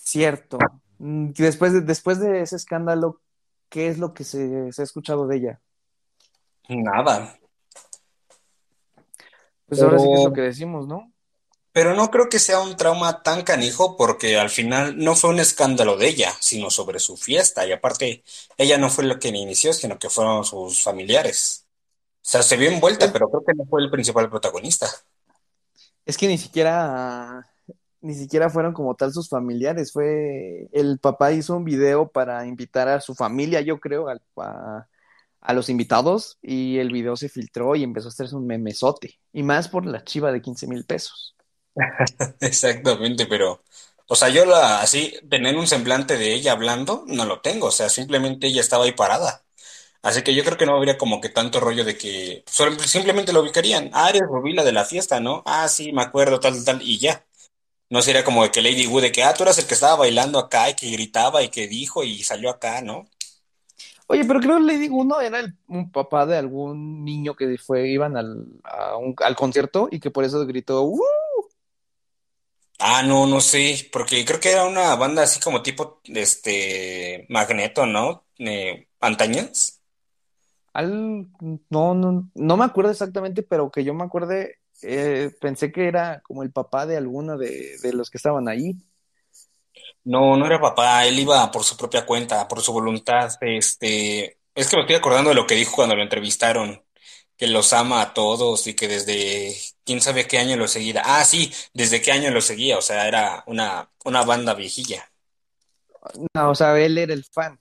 [0.00, 0.58] Cierto.
[0.98, 3.20] Mm, Después de, después de ese escándalo,
[3.68, 5.60] ¿qué es lo que se, se ha escuchado de ella?
[6.68, 7.38] Nada.
[9.68, 11.12] Pues ahora sí que es lo Pero que decimos, ¿no?
[11.72, 15.40] Pero no creo que sea un trauma tan canijo porque al final no fue un
[15.40, 17.66] escándalo de ella, sino sobre su fiesta.
[17.66, 18.24] Y aparte,
[18.56, 21.66] ella no fue lo que inició, sino que fueron sus familiares.
[22.22, 24.86] O sea, se vio envuelta, pero creo que no fue el principal protagonista.
[26.04, 27.46] es que ni siquiera,
[28.00, 29.92] ni siquiera fueron como tal sus familiares.
[29.92, 34.86] Fue, el papá hizo un video para invitar a su familia, yo creo, al- a,
[35.46, 39.18] a los invitados, y el video se filtró y empezó a hacerse un memesote.
[39.32, 41.36] Y más por la chiva de quince mil pesos.
[42.40, 43.62] Exactamente, pero,
[44.08, 47.66] o sea, yo la, así, tener un semblante de ella hablando, no lo tengo.
[47.68, 49.44] O sea, simplemente ella estaba ahí parada.
[50.02, 52.44] Así que yo creo que no habría como que tanto rollo de que
[52.86, 53.90] simplemente lo ubicarían.
[53.92, 55.42] Ah, eres Rubí, la de la fiesta, ¿no?
[55.46, 57.26] Ah, sí, me acuerdo, tal, tal, y ya.
[57.90, 59.96] No sería como de que Lady Wu de que, ah, tú eras el que estaba
[59.96, 63.06] bailando acá y que gritaba y que dijo y salió acá, ¿no?
[64.08, 67.88] Oye, pero creo que Lady Uno era el, un papá de algún niño que fue,
[67.88, 71.00] iban al, a un- al concierto y que por eso gritó, "Uh".
[72.78, 77.86] Ah, no, no sé, porque creo que era una banda así como tipo, este, Magneto,
[77.86, 78.26] ¿no?
[78.38, 79.80] Eh, antañas.
[80.74, 81.26] Al,
[81.70, 86.20] no, no, no me acuerdo exactamente, pero que yo me acuerde, eh, pensé que era
[86.20, 88.76] como el papá de alguno de, de los que estaban ahí.
[90.06, 94.68] No, no era papá, él iba por su propia cuenta, por su voluntad, este, es
[94.70, 96.84] que me estoy acordando de lo que dijo cuando lo entrevistaron,
[97.36, 101.02] que los ama a todos y que desde quién sabe qué año lo seguía.
[101.04, 105.10] Ah, sí, desde qué año lo seguía, o sea, era una, una banda viejilla.
[106.34, 107.58] No, o sea, él era el fan.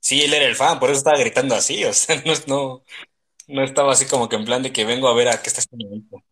[0.00, 2.84] Sí, él era el fan, por eso estaba gritando así, o sea, no, no,
[3.48, 5.60] no estaba así como que en plan de que vengo a ver a qué está
[5.62, 6.22] haciendo.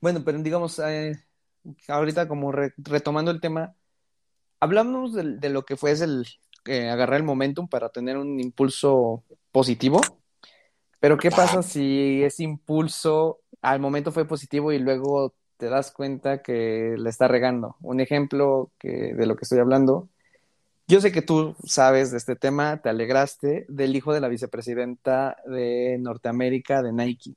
[0.00, 1.14] Bueno, pero digamos, eh,
[1.88, 3.76] ahorita como re- retomando el tema,
[4.62, 6.24] hablamos de, lo que fue es el
[6.66, 10.00] eh, agarrar el momentum para tener un impulso positivo,
[11.00, 16.42] pero ¿qué pasa si ese impulso al momento fue positivo y luego te das cuenta
[16.42, 17.74] que le está regando?
[17.80, 20.08] Un ejemplo que, de lo que estoy hablando.
[20.86, 25.38] Yo sé que tú sabes de este tema, te alegraste del hijo de la vicepresidenta
[25.44, 27.34] de Norteamérica de Nike.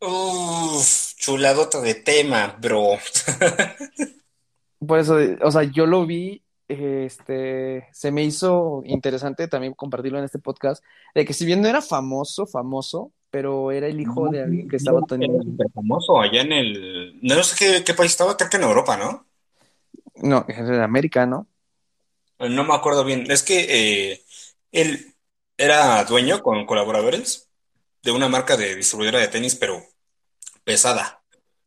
[0.00, 2.90] Uf, chuladota de tema, bro.
[4.86, 10.24] Por eso, o sea, yo lo vi, este, se me hizo interesante también compartirlo en
[10.24, 10.82] este podcast,
[11.14, 14.68] de que si bien no era famoso, famoso, pero era el hijo No, de alguien
[14.68, 17.18] que estaba no, era teniendo, súper famoso allá en el...
[17.22, 19.26] No sé qué, qué país estaba, creo que en Europa, ¿no?
[20.16, 21.48] no, era americano.
[22.38, 23.30] No me acuerdo bien.
[23.30, 24.24] Es que eh,
[24.72, 25.14] él
[25.56, 27.48] era dueño con colaboradores
[28.02, 29.82] de una marca de distribuidora de tenis, pero
[30.64, 31.22] pesada.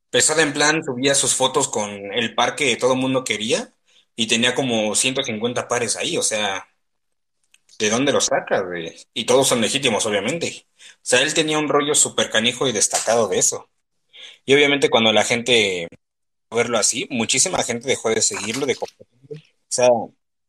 [0.10, 3.74] Pesada en plan, subía sus fotos con el par que todo el mundo quería
[4.18, 6.18] y tenía como 150 pares ahí.
[6.18, 6.68] O sea,
[7.80, 8.64] ¿de dónde los sacas?
[9.14, 10.66] Y todos son legítimos, obviamente.
[10.78, 13.70] O sea, él tenía un rollo súper canijo y destacado de eso.
[14.46, 15.88] Y obviamente cuando la gente
[16.52, 19.36] verlo así, muchísima gente dejó de seguirlo, de compartirlo.
[19.36, 19.90] O sea,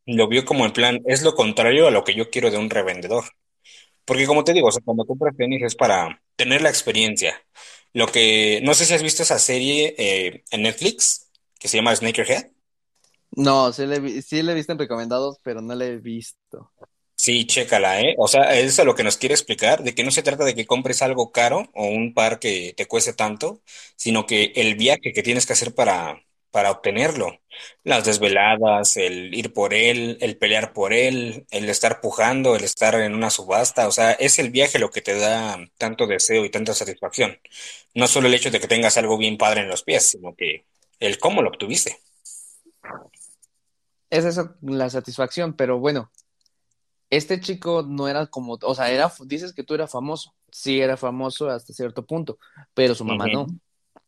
[0.06, 2.70] lo vio como en plan, es lo contrario a lo que yo quiero de un
[2.70, 3.24] revendedor.
[4.04, 7.44] Porque como te digo, o sea, cuando compras tenis es para tener la experiencia.
[7.92, 11.94] Lo que, no sé si has visto esa serie eh, en Netflix que se llama
[11.94, 12.46] Sneakerhead.
[13.32, 16.72] No, sí le, sí le he visto en recomendados, pero no le he visto.
[17.16, 18.14] Sí, chécala, ¿eh?
[18.16, 20.54] O sea, eso es lo que nos quiere explicar, de que no se trata de
[20.54, 23.60] que compres algo caro o un par que te cueste tanto,
[23.96, 26.22] sino que el viaje que tienes que hacer para,
[26.52, 27.40] para obtenerlo,
[27.82, 32.94] las desveladas, el ir por él, el pelear por él, el estar pujando, el estar
[32.94, 36.50] en una subasta, o sea, es el viaje lo que te da tanto deseo y
[36.50, 37.40] tanta satisfacción.
[37.94, 40.66] No solo el hecho de que tengas algo bien padre en los pies, sino que
[41.00, 41.98] el cómo lo obtuviste.
[44.10, 46.10] Es eso la satisfacción, pero bueno,
[47.10, 50.96] este chico no era como, o sea, era, dices que tú eras famoso, sí era
[50.96, 52.38] famoso hasta cierto punto,
[52.74, 53.46] pero su mamá no.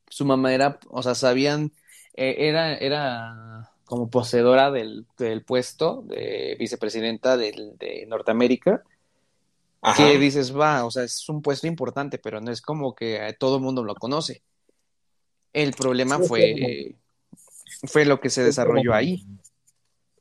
[0.09, 1.73] Su mamá era, o sea, sabían,
[2.15, 8.83] eh, era, era como poseedora del, del puesto de vicepresidenta del- de Norteamérica,
[9.97, 13.33] que dices, va, o sea, es un puesto importante, pero no es como que eh,
[13.39, 14.43] todo el mundo lo conoce.
[15.53, 16.97] El problema fue,
[17.85, 19.25] fue lo que se desarrolló ahí.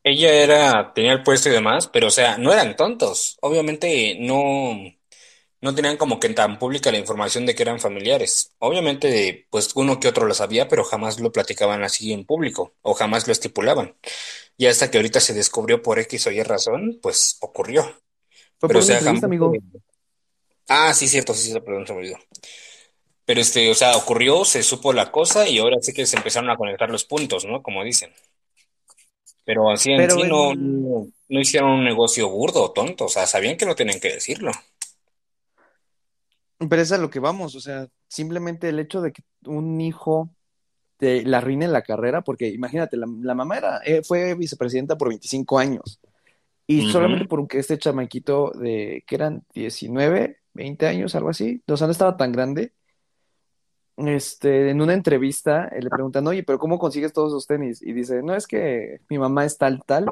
[0.09, 3.37] Ella era, tenía el puesto y demás, pero o sea, no eran tontos.
[3.41, 4.75] Obviamente no,
[5.61, 8.55] no tenían como que tan pública la información de que eran familiares.
[8.59, 12.93] Obviamente, pues uno que otro lo sabía, pero jamás lo platicaban así en público o
[12.93, 13.95] jamás lo estipulaban.
[14.57, 17.83] Y hasta que ahorita se descubrió por X o Y razón, pues ocurrió.
[18.57, 19.23] Fue Pero por o sea, jamás...
[19.23, 19.53] amigo.
[20.67, 22.17] Ah, sí, cierto, sí, sí, perdón, se me olvidó.
[23.25, 26.49] Pero este, o sea, ocurrió, se supo la cosa y ahora sí que se empezaron
[26.49, 27.61] a conectar los puntos, ¿no?
[27.61, 28.11] Como dicen.
[29.49, 33.09] Pero así en Pero sí no, no, no hicieron un negocio burdo o tonto, o
[33.09, 34.51] sea, sabían que no tenían que decirlo.
[36.69, 40.29] pero es a lo que vamos, o sea, simplemente el hecho de que un hijo
[40.97, 45.09] te la arruine la carrera, porque imagínate, la, la mamá era, eh, fue vicepresidenta por
[45.09, 45.99] 25 años.
[46.67, 47.29] Y solamente Ujú.
[47.29, 52.17] porque este chamaquito de, que eran 19 20 años, algo así, o sea, no estaba
[52.17, 52.73] tan grande,
[54.07, 57.81] este, en una entrevista eh, le preguntan, oye, pero ¿cómo consigues todos esos tenis?
[57.81, 60.09] Y dice, no, es que mi mamá es tal, tal.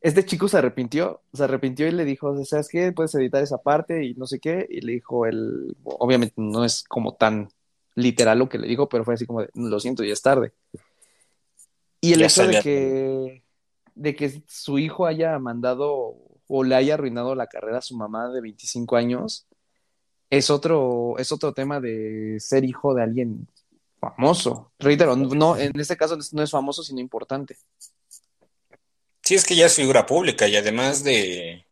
[0.00, 2.92] Este chico se arrepintió, se arrepintió y le dijo, ¿sabes qué?
[2.92, 4.66] Puedes editar esa parte y no sé qué.
[4.68, 7.48] Y le dijo él, obviamente no es como tan
[7.94, 10.52] literal lo que le dijo, pero fue así como de, lo siento, ya es tarde.
[12.00, 13.42] Y el Ya hecho de que,
[13.94, 16.16] de que su hijo haya mandado
[16.48, 19.46] o le haya arruinado la carrera a su mamá de 25 años,
[20.30, 23.48] es otro, es otro tema de ser hijo de alguien
[24.00, 24.72] famoso.
[24.78, 27.56] Reitero, no, en este caso no es famoso, sino importante.
[29.22, 31.66] Sí, es que ya es figura pública y además de,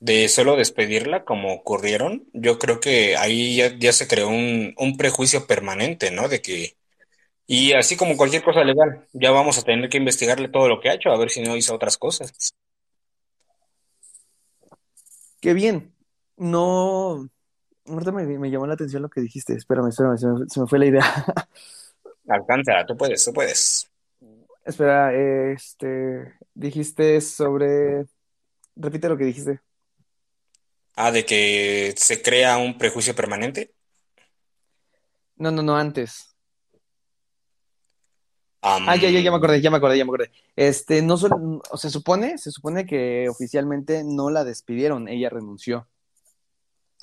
[0.00, 4.96] de solo despedirla como ocurrieron, yo creo que ahí ya, ya se creó un, un
[4.96, 6.28] prejuicio permanente, ¿no?
[6.28, 6.76] De que,
[7.46, 10.88] y así como cualquier cosa legal, ya vamos a tener que investigarle todo lo que
[10.88, 12.32] ha hecho, a ver si no hizo otras cosas.
[15.40, 15.94] Qué bien.
[16.36, 17.28] No,
[17.86, 19.54] ahorita me, me llamó la atención lo que dijiste.
[19.54, 21.04] Espérame, espérame, se me, se me fue la idea.
[22.28, 23.90] Alcanza, tú puedes, tú puedes.
[24.64, 28.06] Espera, este, dijiste sobre,
[28.76, 29.60] repite lo que dijiste.
[30.94, 33.74] Ah, de que se crea un prejuicio permanente.
[35.36, 36.28] No, no, no, antes.
[38.60, 40.30] ah, ya, ya, ya me acordé, ya me acordé, ya me acordé.
[40.54, 45.88] Este, no solo, se supone, se supone que oficialmente no la despidieron, ella renunció.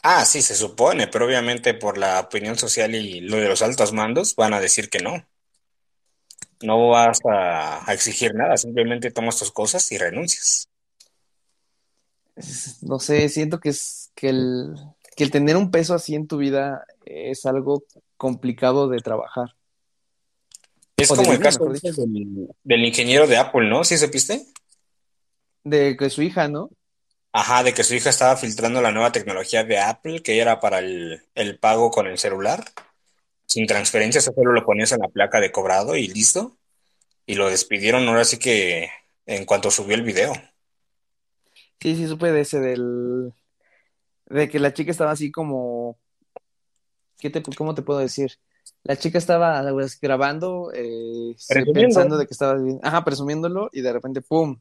[0.01, 3.91] Ah, sí, se supone, pero obviamente por la opinión social y lo de los altos
[3.91, 5.25] mandos van a decir que no.
[6.61, 10.69] No vas a, exigir nada, simplemente tomas tus cosas y renuncias.
[12.81, 14.75] No sé, siento que es que el,
[15.15, 17.83] que el tener un peso así en tu vida es algo
[18.15, 19.55] complicado de trabajar.
[20.95, 23.83] Es como el caso del, ingeniero de Apple, ¿no?
[23.83, 24.45] ¿Sí supiste?
[25.63, 26.69] De que su hija, ¿no?
[27.31, 30.79] Ajá, de que su hija estaba filtrando la nueva tecnología de Apple, que era para
[30.79, 31.21] el,
[31.59, 32.63] pago con el celular.
[33.45, 36.57] Sin transferencia, solo lo ponías en la placa de cobrado y listo.
[37.25, 38.89] Y lo despidieron ahora sí que
[39.27, 40.33] en cuanto subió el video.
[41.79, 43.33] Sí, sí, supe de ese del...
[44.25, 45.97] De que la chica estaba así como...
[47.19, 48.39] ¿Qué te, ¿Cómo te puedo decir?
[48.83, 51.35] La chica estaba pues, grabando, eh,
[51.73, 54.59] pensando de que estaba bien, ajá, presumiéndolo, y de repente, ¡pum!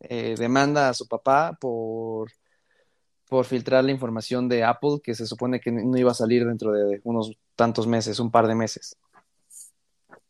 [0.00, 2.30] Eh, demanda a su papá por,
[3.28, 6.72] por filtrar la información de Apple que se supone que no iba a salir dentro
[6.72, 8.96] de unos tantos meses, un par de meses.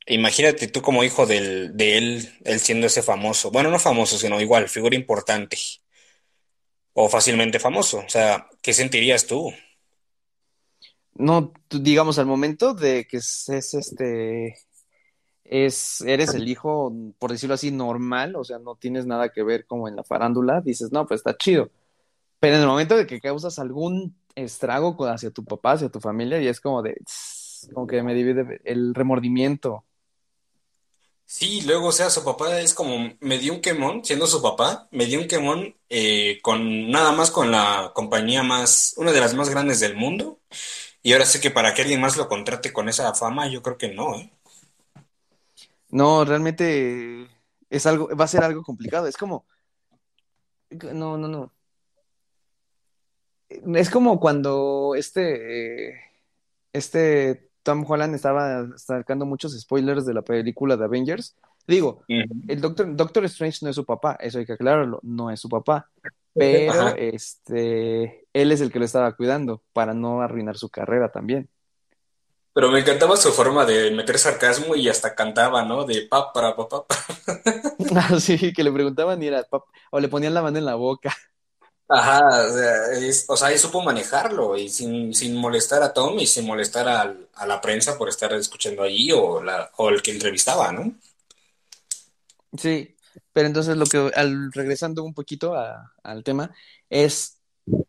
[0.07, 4.41] Imagínate tú como hijo del, de él, él siendo ese famoso, bueno, no famoso, sino
[4.41, 5.59] igual, figura importante
[6.95, 7.99] o fácilmente famoso.
[7.99, 9.53] O sea, ¿qué sentirías tú?
[11.15, 14.57] No, digamos, al momento de que es, es este
[15.51, 19.67] es, eres el hijo, por decirlo así, normal, o sea, no tienes nada que ver
[19.67, 21.71] como en la farándula, dices, no, pues está chido.
[22.39, 26.41] Pero en el momento de que causas algún estrago hacia tu papá, hacia tu familia,
[26.41, 27.01] y es como de,
[27.73, 29.85] como que me divide el remordimiento.
[31.25, 34.89] Sí, luego, o sea, su papá es como, me dio un quemón, siendo su papá,
[34.91, 39.35] me dio un quemón eh, con nada más con la compañía más, una de las
[39.35, 40.41] más grandes del mundo,
[41.03, 43.77] y ahora sé que para que alguien más lo contrate con esa fama, yo creo
[43.79, 44.33] que no, ¿eh?
[45.91, 47.27] No, realmente
[47.71, 49.07] es algo, va a ser algo complicado.
[49.07, 49.47] Es como,
[50.93, 51.53] no, no, no.
[53.49, 55.99] Es como cuando este,
[56.73, 61.37] este Tom Holland estaba sacando muchos spoilers de la película de Avengers.
[61.67, 65.41] Digo, el Doctor, Doctor Strange no es su papá, eso hay que aclararlo, no es
[65.41, 65.91] su papá.
[66.33, 71.49] Pero este, él es el que lo estaba cuidando para no arruinar su carrera también.
[72.59, 75.85] Pero me encantaba su forma de meter sarcasmo y hasta cantaba, ¿no?
[75.85, 76.85] De pap para papá.
[77.95, 80.75] Ah, sí, que le preguntaban y era pap, o le ponían la mano en la
[80.75, 81.17] boca.
[81.89, 86.19] Ajá, o sea, es, o sea, él supo manejarlo y sin, sin molestar a Tom
[86.19, 90.11] y sin molestar a, la prensa por estar escuchando allí o, la, o el que
[90.11, 90.93] entrevistaba, ¿no?
[92.57, 92.97] Sí,
[93.33, 95.55] pero entonces lo que, al, regresando un poquito
[96.03, 96.53] al tema,
[96.91, 97.39] es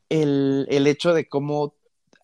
[0.09, 1.73] el, el hecho de cómo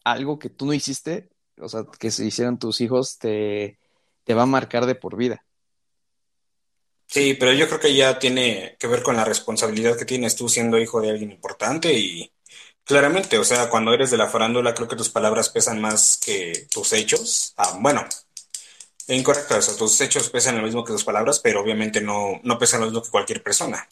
[0.04, 3.80] algo que tú no hiciste o sea, que se hicieron tus hijos, te,
[4.24, 5.46] te va a marcar de por vida.
[7.08, 10.50] Sí, pero yo creo que ya tiene que ver con la responsabilidad que tienes tú
[10.50, 12.32] siendo hijo de alguien importante y
[12.84, 16.68] claramente, o sea, cuando eres de la farándula, creo que tus palabras pesan más que
[16.72, 17.54] tus hechos.
[17.58, 18.06] Ah, bueno,
[19.08, 22.82] incorrecto eso, tus hechos pesan lo mismo que tus palabras, pero obviamente no, no pesan
[22.82, 23.88] lo mismo que cualquier persona.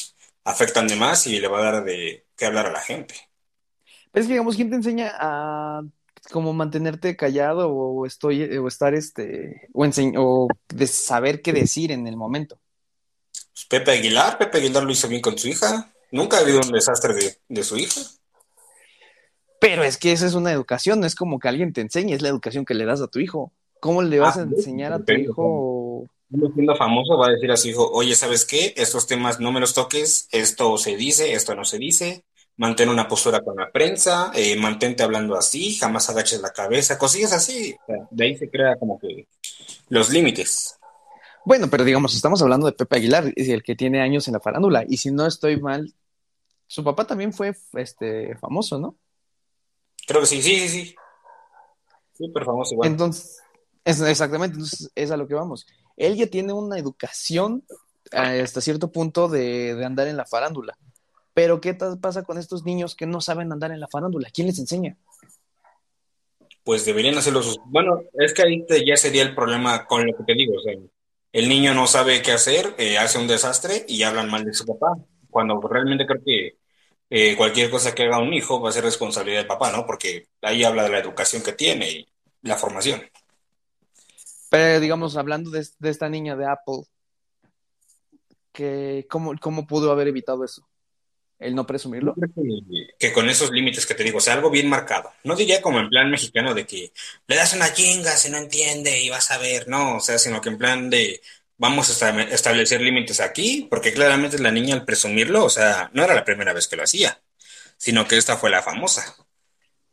[0.46, 3.16] Afectan de más y le va a dar de qué hablar a la gente.
[4.12, 5.82] Pero es que, digamos, ¿quién te enseña a
[6.32, 9.86] como mantenerte callado o estoy o estar este o,
[10.18, 12.60] o de saber qué decir en el momento.
[13.54, 15.94] Pues Pepe Aguilar, Pepe Aguilar lo hizo bien con su hija.
[16.12, 17.14] Nunca ha habido un desastre
[17.48, 18.02] de, su hija.
[19.60, 22.22] Pero es que esa es una educación, no es como que alguien te enseñe, es
[22.22, 23.52] la educación que le das a tu hijo.
[23.80, 26.06] ¿Cómo le vas ah, a enseñar a tu hijo?
[26.54, 28.74] Siendo famoso va a decir a su hijo, oye, ¿sabes qué?
[28.78, 32.26] Estos temas no me los toques, esto se dice, esto no se dice,
[32.58, 37.34] mantén una postura con la prensa, eh, mantente hablando así, jamás agaches la cabeza, cosillas
[37.34, 37.76] así.
[38.12, 39.28] de ahí se crea como que
[39.90, 40.78] los límites.
[41.46, 44.86] Bueno, pero digamos, estamos hablando de Pepe Aguilar, el que tiene años en la farándula,
[44.88, 45.94] y si no estoy mal,
[46.68, 48.96] su papá también fue este famoso, ¿no?
[50.08, 50.96] Creo que sí, sí, sí, sí.
[52.18, 52.90] Súper famoso igual.
[52.90, 53.42] Entonces,
[53.84, 55.66] es, exactamente, entonces es a lo que vamos.
[55.98, 57.66] Él ya tiene una educación
[58.12, 60.78] eh, hasta cierto punto de, de andar en la farándula.
[61.34, 64.30] Pero ¿qué pasa con estos niños que no saben andar en la farándula?
[64.32, 64.98] ¿Quién les enseña?
[66.64, 67.60] Pues deberían hacerlo sus...
[67.66, 70.56] Bueno, es que ahí ya sería el problema con lo que te digo.
[70.58, 70.74] O sea,
[71.34, 74.66] el niño no sabe qué hacer, eh, hace un desastre y hablan mal de su
[74.66, 74.96] papá.
[75.30, 76.58] Cuando realmente creo que
[77.10, 79.86] eh, cualquier cosa que haga un hijo va a ser responsabilidad del papá, ¿no?
[79.86, 82.08] Porque ahí habla de la educación que tiene y
[82.44, 83.02] la formación.
[84.50, 86.84] Pero digamos, hablando de, esta niña de Apple,
[88.52, 90.64] que, ¿cómo, ¿cómo pudo haber evitado eso?
[91.44, 92.16] El no presumirlo.
[93.00, 95.12] Que, con esos límites que te digo, o sea, algo bien marcado.
[95.24, 96.92] No diría como en plan mexicano de que
[97.28, 100.42] le das una chinga si no entiende y vas a ver, no, o sea, sino
[100.42, 101.22] que en plan de
[101.58, 106.16] vamos a establecer límites aquí, porque claramente la niña al presumirlo, o sea, no era
[106.16, 107.22] la primera vez que lo hacía,
[107.78, 109.16] sino que esta fue la famosa.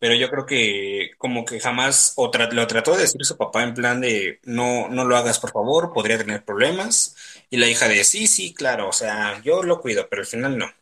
[0.00, 3.74] Pero yo creo que como que jamás o lo trató de decir su papá en
[3.74, 7.14] plan de no, no lo hagas por favor, podría tener problemas.
[7.50, 10.56] Y la hija de sí, sí, claro, o sea, yo lo cuido, pero al final
[10.56, 10.72] no.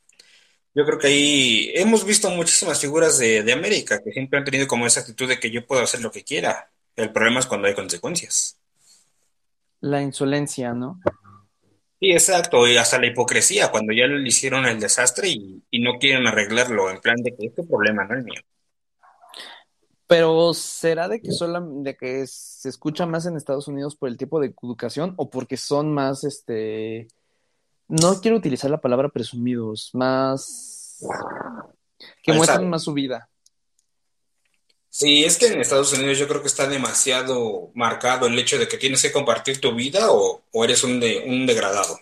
[0.75, 4.67] Yo creo que ahí hemos visto muchísimas figuras de, de América que siempre han tenido
[4.67, 6.71] como esa actitud de que yo puedo hacer lo que quiera.
[6.95, 8.59] El problema es cuando hay consecuencias.
[9.81, 11.01] La insolencia, ¿no?
[12.01, 15.99] Sí, exacto, y hasta la hipocresía, cuando ya le hicieron el desastre y, y no
[15.99, 18.41] quieren arreglarlo, en plan de que este problema no es mío.
[20.09, 24.17] Pero ¿será de que solo, de que se escucha más en Estados Unidos por el
[24.17, 27.09] tipo de educación o porque son más, este,
[27.89, 30.99] no quiero utilizar la palabra presumidos, más
[32.23, 33.29] que muestran más su vida?
[34.91, 38.69] Sí, es que en Estados Unidos yo creo que está demasiado marcado el hecho de
[38.69, 42.01] que tienes que compartir tu vida o, eres un, de, un degradado.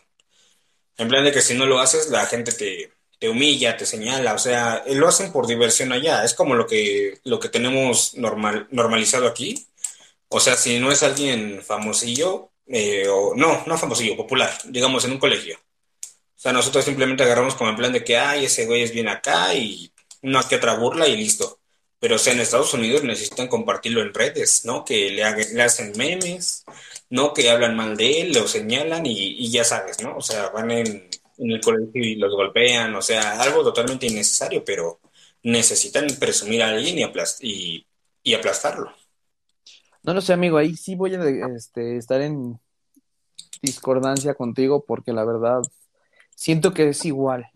[0.96, 4.34] En plan de que si no lo haces, la gente te, te humilla, te señala,
[4.34, 6.24] o sea, lo hacen por diversión allá.
[6.24, 9.66] Es como lo que, lo que tenemos normal, normalizado aquí.
[10.28, 15.12] O sea, si no es alguien famosillo, eh, o no, no famosillo, popular, digamos, en
[15.12, 15.58] un colegio.
[16.36, 19.08] O sea, nosotros simplemente agarramos como en plan de que, ay, ese güey es bien
[19.08, 19.90] acá y
[20.22, 21.60] una que otra burla y listo.
[21.98, 24.84] Pero, o sea, en Estados Unidos necesitan compartirlo en redes, ¿no?
[24.84, 26.64] Que le, le hacen memes,
[27.08, 27.32] ¿no?
[27.32, 30.16] Que hablan mal de él, lo señalan y, ya sabes, ¿no?
[30.16, 31.08] O sea, van en,
[31.38, 35.00] el colegio y los golpean, o sea, algo totalmente innecesario, pero
[35.42, 36.98] necesitan presumir a alguien
[37.40, 37.86] y,
[38.22, 38.92] y, aplastarlo.
[40.02, 41.20] No lo sé, amigo, ahí sí voy a
[41.56, 42.60] este, estar en
[43.62, 45.62] discordancia contigo porque la verdad
[46.36, 47.50] siento que es igual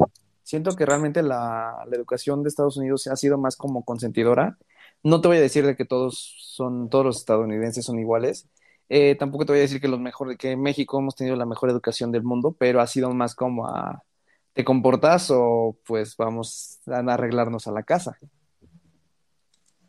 [0.51, 4.59] siento que realmente la, educación de Estados Unidos ha sido más como consentidora.
[5.05, 8.49] No te voy a decir de que todos son, todos los estadounidenses son iguales.
[8.89, 11.47] Eh, tampoco te voy a decir que los mejores, que en México hemos tenido la
[11.47, 14.03] mejor educación del mundo, pero ha sido más como a,
[14.53, 18.19] ¿te comportas o pues vamos a arreglarnos a la casa?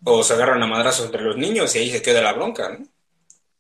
[0.04, 2.86] O se agarran a madrazos entre los niños y ahí se queda la bronca, ¿no?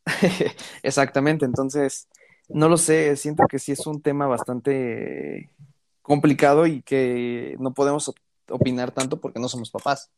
[0.83, 2.07] Exactamente, entonces,
[2.53, 5.49] no lo sé, siento que sí es un tema bastante
[6.01, 8.13] complicado y que no podemos
[8.49, 10.09] opinar tanto porque no somos papás.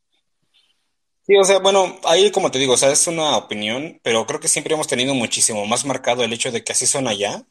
[1.26, 4.40] Sí, o sea, bueno, ahí como te digo, o sea, es una opinión, pero creo
[4.42, 7.46] que siempre hemos tenido muchísimo más marcado el hecho de que así son allá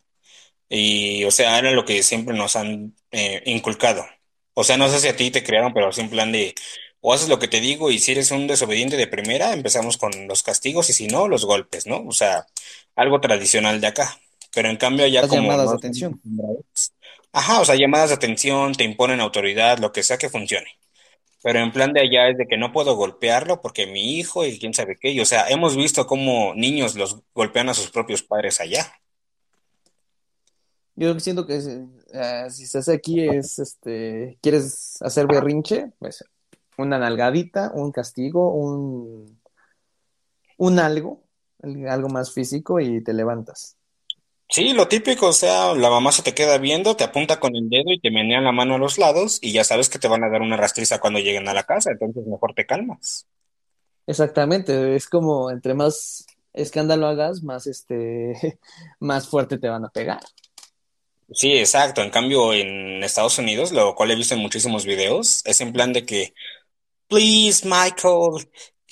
[0.69, 4.05] y, o sea, era lo que siempre nos han eh, inculcado.
[4.55, 6.55] O sea, no sé si a ti te crearon, pero en plan de,
[7.01, 10.29] o haces lo que te digo y si eres un desobediente de primera, empezamos con
[10.29, 12.05] los castigos y si no, los golpes, ¿no?
[12.07, 12.47] O sea,
[12.97, 14.19] algo tradicional de acá.
[14.55, 15.43] Pero en cambio allá Las como...
[15.43, 16.21] llamadas de atención.
[17.33, 20.79] Ajá, o sea, llamadas de atención, te imponen autoridad, lo que sea que funcione.
[21.43, 24.59] Pero en plan de allá es de que no puedo golpearlo porque mi hijo y
[24.59, 25.11] quién sabe qué.
[25.11, 28.87] Y, o sea, hemos visto cómo niños los golpean a sus propios padres allá.
[30.95, 36.25] Yo siento que eh, si estás aquí es, este, quieres hacer berrinche, pues
[36.77, 39.41] una nalgadita, un castigo, un,
[40.59, 41.25] un algo,
[41.89, 43.79] algo más físico y te levantas.
[44.53, 47.71] Sí, lo típico, o sea, la mamá se te queda viendo, te apunta con el
[47.71, 50.25] dedo y te menea la mano a los lados y ya sabes que te van
[50.25, 53.27] a dar una rastriza cuando lleguen a la casa, entonces mejor te calmas.
[54.07, 58.59] Exactamente, es como entre más escándalo hagas, más este,
[59.01, 60.21] más fuerte te van a pegar.
[61.33, 62.03] Sí, exacto.
[62.03, 65.95] En cambio, en Estados Unidos, lo cual he visto en muchísimos videos, es en plan
[65.95, 66.35] de que,
[67.09, 68.51] please, Michael,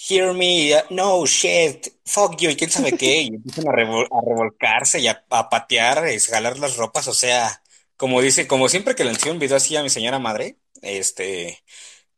[0.08, 5.00] hear me, uh, no shit, fuck you, y quién sabe qué, y empiezan a, revolcarse
[5.00, 7.62] y a, patear, y jalar las ropas, o sea,
[7.96, 11.58] como dice, como siempre que le enseño un video así a mi señora madre, este,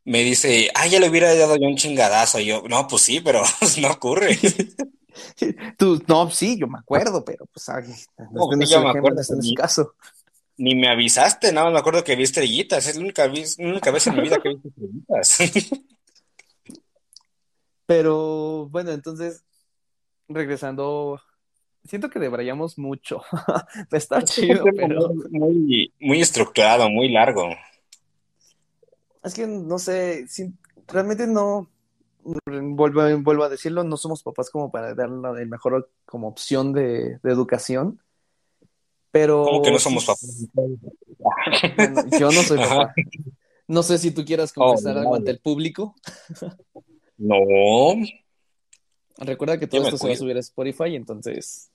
[0.04, 3.20] me dice, ah, ya le hubiera dado yo un chingadazo, y yo, no, pues sí,
[3.20, 3.42] pero
[3.80, 4.38] no ocurre.
[5.76, 7.84] Tú, no, sí, yo me acuerdo, pero pues, ay,
[8.32, 9.94] no, no yo me acuerdo, en ese caso.
[10.56, 14.14] Ni me avisaste, nada me acuerdo que vi estrellitas, es la única, única vez en
[14.14, 15.38] mi vida que visto estrellitas.
[17.86, 19.44] Pero bueno, entonces,
[20.28, 21.20] regresando,
[21.84, 23.22] siento que deberíamos mucho.
[23.90, 25.12] Está chido, pero...
[25.30, 27.48] Muy, muy estructurado, muy largo.
[29.22, 30.26] Es que no sé,
[30.88, 31.68] realmente no,
[32.24, 37.18] vuelvo, vuelvo a decirlo, no somos papás como para dar la mejor como opción de,
[37.24, 38.00] educación.
[39.10, 39.44] Pero.
[39.44, 40.48] ¿Cómo que no somos papás?
[42.18, 42.94] yo no soy papá.
[43.68, 45.94] No sé si tú quieras oh, confesar algo ante el público.
[47.22, 47.94] No.
[49.18, 51.70] Recuerda que todo esto se va a subir a Spotify, entonces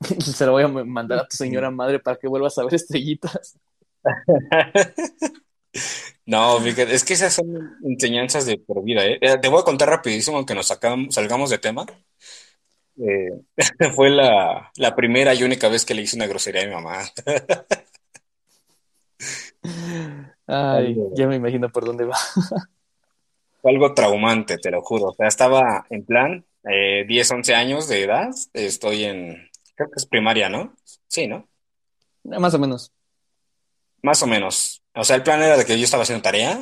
[0.20, 3.58] se lo voy a mandar a tu señora madre para que vuelvas a ver estrellitas.
[6.24, 9.18] No, es que esas son enseñanzas de por vida, ¿eh?
[9.20, 9.38] ¿eh?
[9.40, 11.86] Te voy a contar rapidísimo, aunque nos salgamos de tema.
[12.98, 13.30] eh,
[13.94, 16.98] fue la, la primera y única vez que le hice una grosería a mi mamá.
[20.46, 22.16] Ay, ya me imagino por dónde va.
[23.66, 25.06] Fue algo traumante, te lo juro.
[25.06, 29.96] O sea, estaba en plan, eh, 10, 11 años de edad, estoy en, creo que
[29.96, 30.76] es primaria, ¿no?
[31.08, 31.48] Sí, ¿no?
[32.22, 32.92] Más o menos.
[34.02, 34.84] Más o menos.
[34.94, 36.60] O sea, el plan era de que yo estaba haciendo tarea.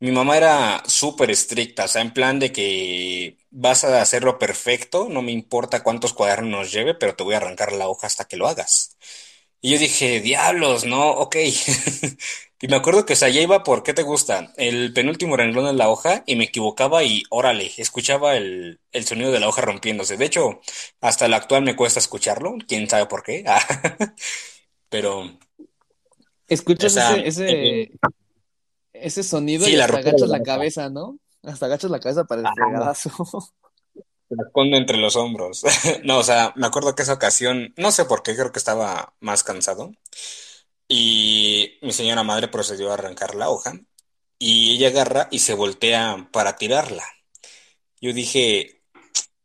[0.00, 5.06] Mi mamá era súper estricta, o sea, en plan de que vas a hacerlo perfecto,
[5.08, 8.24] no me importa cuántos cuadernos nos lleve, pero te voy a arrancar la hoja hasta
[8.24, 8.96] que lo hagas.
[9.60, 11.36] Y yo dije, diablos, no, ok.
[12.62, 14.52] Y me acuerdo que, o sea, ya iba por, ¿qué te gusta?
[14.56, 19.32] El penúltimo renglón en la hoja y me equivocaba y órale, escuchaba el, el sonido
[19.32, 20.18] de la hoja rompiéndose.
[20.18, 20.60] De hecho,
[21.00, 23.44] hasta el actual me cuesta escucharlo, quién sabe por qué.
[24.90, 25.38] Pero, o
[26.48, 27.92] Escuchas sea, ese, eh, ese,
[28.92, 31.18] ese sonido sí, y la hasta agachas la la cabeza, ¿no?
[31.42, 32.54] Hasta agachas la cabeza para el Ajá.
[32.54, 33.10] fregadazo.
[34.28, 35.62] La escondo entre los hombros.
[36.04, 39.14] No, o sea, me acuerdo que esa ocasión, no sé por qué, creo que estaba
[39.20, 39.92] más cansado.
[40.90, 43.74] Y mi señora madre procedió a arrancar la hoja
[44.38, 47.04] y ella agarra y se voltea para tirarla.
[48.00, 48.82] Yo dije,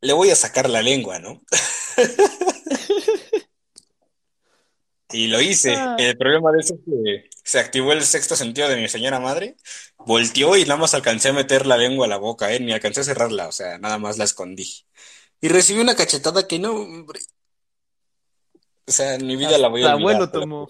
[0.01, 1.41] le voy a sacar la lengua, ¿no?
[5.11, 5.73] Y lo hice.
[5.77, 9.19] Ah, El problema de eso es que se activó el sexto sentido de mi señora
[9.19, 9.55] madre,
[9.99, 12.59] volteó y nada más alcancé a meter la lengua a la boca, ¿eh?
[12.59, 14.67] Ni alcancé a cerrarla, o sea, nada más la escondí.
[15.41, 17.19] Y recibí una cachetada que no, hombre,
[18.87, 19.99] o sea, en mi vida la voy a olvidar.
[19.99, 20.67] abuelo te lo tomó.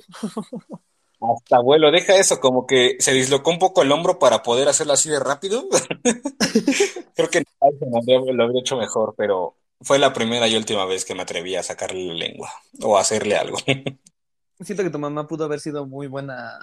[1.19, 4.93] Hasta abuelo, deja eso, como que se dislocó un poco el hombro para poder hacerlo
[4.93, 5.65] así de rápido.
[7.15, 11.15] Creo que no, lo habría hecho mejor, pero fue la primera y última vez que
[11.15, 12.51] me atreví a sacarle la lengua
[12.81, 13.57] o a hacerle algo.
[14.61, 16.57] Siento que tu mamá pudo haber sido muy buena,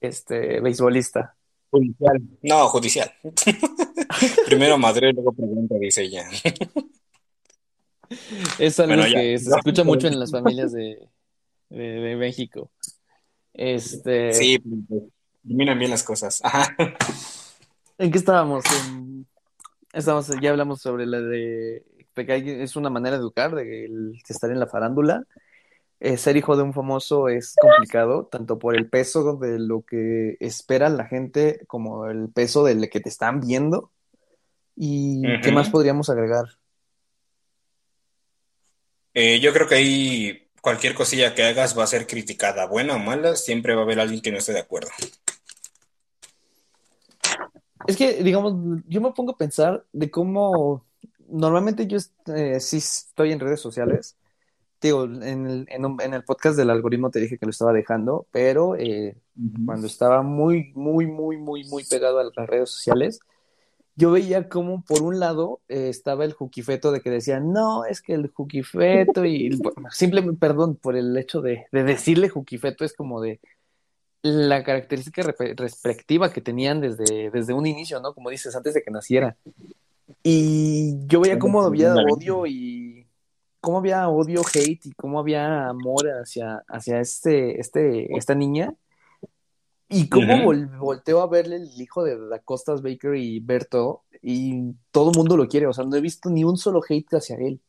[0.00, 1.36] este, beisbolista.
[1.70, 2.20] Judicial.
[2.42, 3.12] No, judicial.
[4.46, 6.28] Primero madre, luego pregunta, dice ella.
[8.58, 10.98] Es algo Bueno, que se escucha mucho en las familias de,
[11.68, 12.70] de, de México.
[13.54, 15.02] Este, Sí, pues,
[15.46, 16.40] terminan bien las cosas.
[16.44, 16.74] Ajá.
[17.98, 18.64] ¿en qué estábamos?
[18.86, 19.26] En-
[19.92, 21.84] estábamos, ya hablamos sobre la de,
[22.14, 25.24] de que hay- es una manera de educar, de, el- de estar en la farándula.
[26.02, 30.36] Eh, ser hijo de un famoso es complicado, tanto por el peso de lo que
[30.40, 33.90] espera la gente como el peso del que te están viendo.
[34.76, 36.46] ¿Y qué más podríamos agregar?
[39.14, 42.98] Eh, yo creo que ahí cualquier cosilla que hagas va a ser criticada, buena o
[42.98, 44.90] mala, siempre va a haber alguien que no esté de acuerdo.
[47.86, 48.54] Es que, digamos,
[48.86, 50.84] yo me pongo a pensar de cómo
[51.28, 51.98] normalmente yo
[52.34, 54.16] eh, sí estoy en redes sociales.
[54.80, 57.72] Digo, en el, en, un- en el podcast del algoritmo te dije que lo estaba
[57.72, 59.16] dejando, pero eh,
[59.66, 63.20] cuando estaba muy, muy, muy, muy, muy pegado a las redes sociales,
[63.96, 68.00] yo veía como por un lado eh, estaba el juquifeto de que decía, no, es
[68.00, 72.94] que el juquifeto y bueno, simplemente, perdón, por el hecho de, de decirle juquifeto es
[72.94, 73.40] como de
[74.22, 75.22] la característica
[75.56, 78.14] respectiva que tenían desde, desde un inicio, ¿no?
[78.14, 79.36] Como dices, antes de que naciera.
[80.22, 83.06] Y yo veía cómo había odio y
[83.60, 88.74] cómo había odio, hate y cómo había amor hacia, hacia este, este, esta niña.
[89.90, 95.10] Y cómo vol- volteo a verle el hijo de Dakotas Baker y Berto y todo
[95.10, 95.66] el mundo lo quiere.
[95.66, 97.60] O sea, no he visto ni un solo hate hacia él.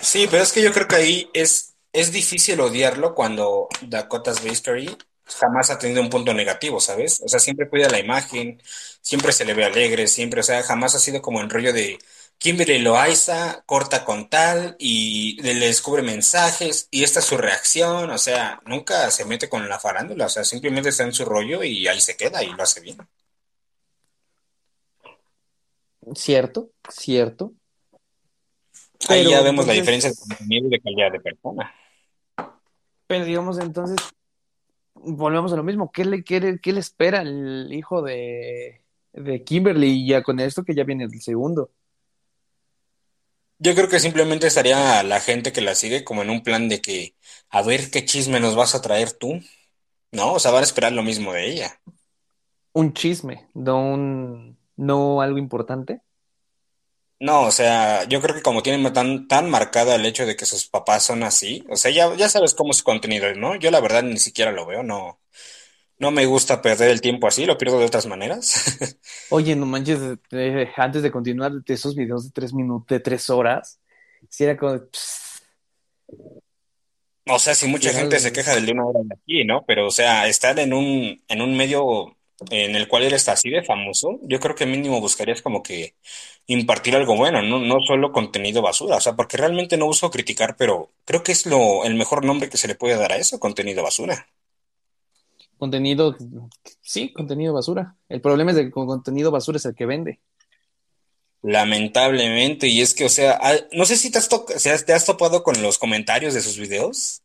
[0.00, 4.96] Sí, pero es que yo creo que ahí es, es difícil odiarlo cuando Dakota's Bakery
[5.24, 7.22] jamás ha tenido un punto negativo, ¿sabes?
[7.24, 8.60] O sea, siempre cuida la imagen,
[9.00, 11.98] siempre se le ve alegre, siempre, o sea, jamás ha sido como el rollo de
[12.42, 18.18] Kimberly Loaiza corta con tal y le descubre mensajes y esta es su reacción, o
[18.18, 21.86] sea, nunca se mete con la farándula, o sea, simplemente está en su rollo y
[21.86, 22.98] ahí se queda y lo hace bien.
[26.16, 27.52] Cierto, cierto.
[29.08, 31.72] Ahí Pero ya vemos la diferencia de contenido y de calidad de persona.
[33.06, 33.98] pero digamos entonces,
[34.94, 35.92] volvemos a lo mismo.
[35.92, 38.82] ¿Qué le, qué le, qué le espera el hijo de,
[39.12, 39.90] de Kimberly?
[39.90, 41.70] Y ya con esto que ya viene el segundo.
[43.62, 46.80] Yo creo que simplemente estaría la gente que la sigue como en un plan de
[46.80, 47.14] que,
[47.48, 49.40] a ver qué chisme nos vas a traer tú,
[50.12, 50.34] ¿no?
[50.34, 51.80] O sea, van a esperar lo mismo de ella.
[52.74, 56.02] Un chisme, no un, no algo importante.
[57.20, 60.44] No, o sea, yo creo que como tienen tan, tan marcada el hecho de que
[60.44, 63.54] sus papás son así, o sea, ya, ya sabes cómo es su contenido, ¿no?
[63.54, 65.20] Yo la verdad ni siquiera lo veo, no,
[65.98, 68.78] no me gusta perder el tiempo así, lo pierdo de otras maneras.
[69.28, 70.00] Oye, no manches,
[70.32, 73.80] eh, antes de continuar, de esos videos de tres minutos, de tres horas,
[74.28, 75.42] si era como, pss,
[77.28, 79.64] O sea, si mucha gente se queja del de una hora de aquí, ¿no?
[79.66, 82.16] Pero, o sea, estar en un, en un medio
[82.50, 85.94] en el cual eres así de famoso, yo creo que mínimo buscarías como que
[86.46, 90.56] impartir algo bueno, no, no solo contenido basura, o sea, porque realmente no uso criticar,
[90.56, 93.38] pero creo que es lo, el mejor nombre que se le puede dar a eso,
[93.38, 94.26] contenido basura.
[95.62, 96.16] Contenido,
[96.80, 97.96] sí, contenido basura.
[98.08, 100.20] El problema es que con contenido basura es el que vende.
[101.42, 104.92] Lamentablemente, y es que, o sea, ah, no sé si te has, to- si te
[104.92, 107.22] has topado con los comentarios de sus videos.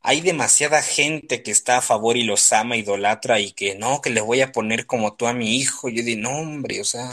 [0.00, 4.10] Hay demasiada gente que está a favor y los ama, idolatra y que no, que
[4.10, 5.88] le voy a poner como tú a mi hijo.
[5.88, 7.10] Yo digo, no, hombre, o sea,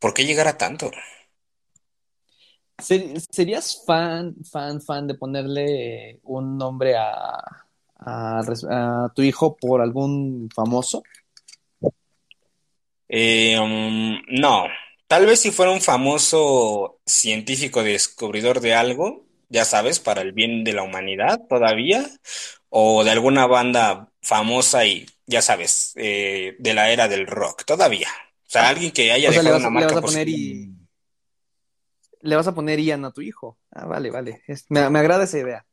[0.00, 0.90] ¿por qué llegar a tanto?
[2.78, 7.63] Ser- ¿Serías fan, fan, fan de ponerle un nombre a,
[8.04, 11.02] a, tu hijo por algún famoso?
[13.08, 14.66] Eh, um, no,
[15.06, 20.64] tal vez si fuera un famoso científico descubridor de algo, ya sabes, para el bien
[20.64, 22.04] de la humanidad todavía,
[22.70, 28.08] o de alguna banda famosa y, ya sabes, eh, de la era del rock, todavía.
[28.46, 30.28] O sea, alguien que haya O sea, le dejado vas, una le vas a poner
[30.28, 30.74] y
[32.24, 33.58] le vas a poner Ian a tu hijo.
[33.70, 34.42] Ah, vale, vale.
[34.46, 35.66] Es- me, me agrada esa idea.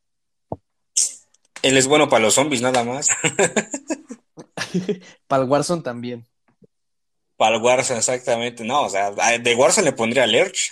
[1.61, 3.07] Él es bueno para los zombies, nada más.
[5.27, 6.25] Para el Warzone también.
[7.37, 8.63] Para el Warzone, exactamente.
[8.63, 10.71] No, o sea, de Warzone le pondría Lurch.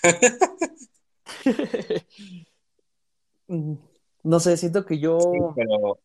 [3.48, 3.74] Mm,
[4.24, 5.20] No sé, siento que yo.
[5.20, 6.00] Sí, pero,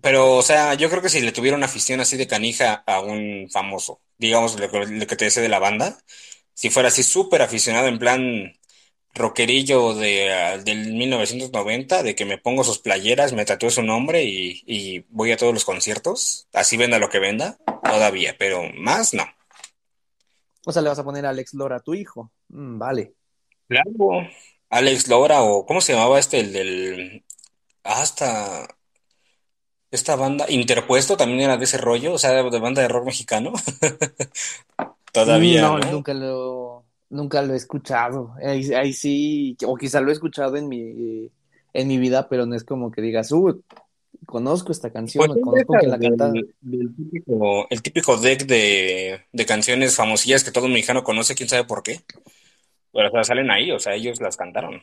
[0.00, 3.00] pero, o sea, yo creo que si le tuviera una afición así de canija a
[3.00, 5.98] un famoso, digamos lo, que lo que te decía de la banda,
[6.54, 8.52] si fuera así súper aficionado en plan
[9.16, 14.24] rockerillo de, ah, del 1990, de que me pongo sus playeras, me tatúo su nombre
[14.24, 19.14] y, y voy a todos los conciertos, así venda lo que venda, todavía, pero más
[19.14, 19.24] no.
[20.66, 22.30] O sea, le vas a poner a Alex Lora a tu hijo.
[22.48, 23.14] Mm, vale.
[23.68, 24.28] Claro.
[24.70, 27.24] Alex Lora o ¿cómo se llamaba este el del
[27.84, 28.66] hasta
[29.92, 33.06] esta banda Interpuesto también era de ese rollo, o sea, de, de banda de rock
[33.06, 33.52] mexicano.
[35.12, 35.90] Todavía, No, ¿no?
[35.92, 36.75] nunca lo,
[37.10, 38.34] nunca lo he escuchado.
[38.42, 41.30] Ahí, ahí sí, o quizá lo he escuchado en mi,
[41.72, 43.62] en mi vida, pero no es como que digas, uh,
[44.26, 46.32] conozco esta canción, Pues conozco quién la canta.
[46.32, 51.82] típico, el típico deck de, de canciones famosillas que todo mexicano conoce, quién sabe por
[51.82, 52.00] qué.
[52.92, 54.82] Pero o sea, salen ahí, o sea, ellos las cantaron.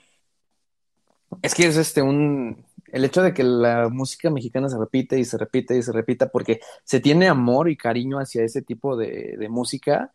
[1.41, 5.25] Es que es este un el hecho de que la música mexicana se repite y
[5.25, 9.35] se repite y se repita porque se tiene amor y cariño hacia ese tipo de,
[9.35, 10.13] de música,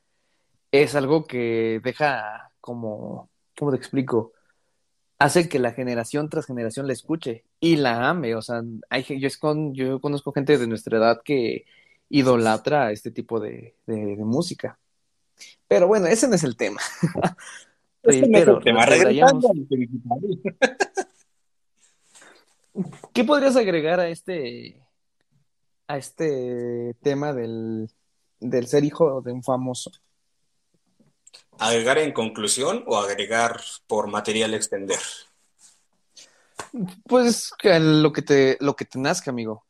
[0.72, 4.32] es algo que deja como, ¿cómo te explico?
[5.18, 8.34] Hace que la generación tras generación la escuche y la ame.
[8.36, 11.64] O sea, hay, yo, es con, yo conozco gente de nuestra edad que
[12.08, 14.78] idolatra este tipo de, de- de música.
[15.66, 16.80] Pero bueno, ese no es el tema.
[18.04, 18.84] Ese no es Reitero, el tema.
[23.12, 24.80] ¿Qué podrías agregar a este,
[25.88, 27.90] a este tema del,
[28.40, 29.90] del ser hijo de un famoso?
[31.58, 34.98] ¿Agregar en conclusión o agregar por material extender?
[37.04, 39.64] Pues lo que te, lo que te nazca, amigo.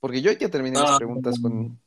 [0.00, 1.80] Porque yo ya terminé mis Ah, preguntas con.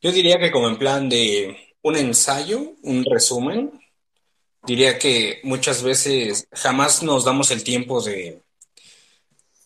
[0.00, 3.80] Yo diría que como en plan de un ensayo, un resumen,
[4.64, 8.42] diría que muchas veces jamás nos damos el tiempo de,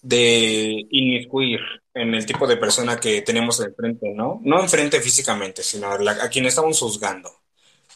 [0.03, 1.61] de inmiscuir
[1.97, 4.39] en el tipo de persona que tenemos enfrente, ¿no?
[4.45, 7.33] No enfrente físicamente, sino a, la- quien estamos juzgando.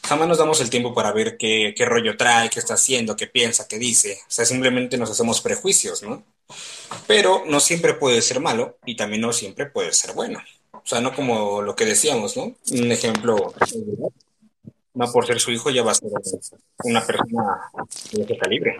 [0.03, 3.27] Jamás nos damos el tiempo para ver qué, qué rollo trae, qué está haciendo, qué
[3.27, 4.17] piensa, qué dice.
[4.23, 6.23] O sea, simplemente nos hacemos prejuicios, ¿no?
[7.05, 10.39] Pero no siempre puede ser malo y también no siempre puede ser bueno.
[10.73, 12.55] O sea, no como lo que decíamos, ¿no?
[12.71, 13.53] Un ejemplo,
[14.95, 16.09] no por ser su hijo ya va a ser
[16.83, 17.61] una persona
[18.11, 18.77] de ese calibre.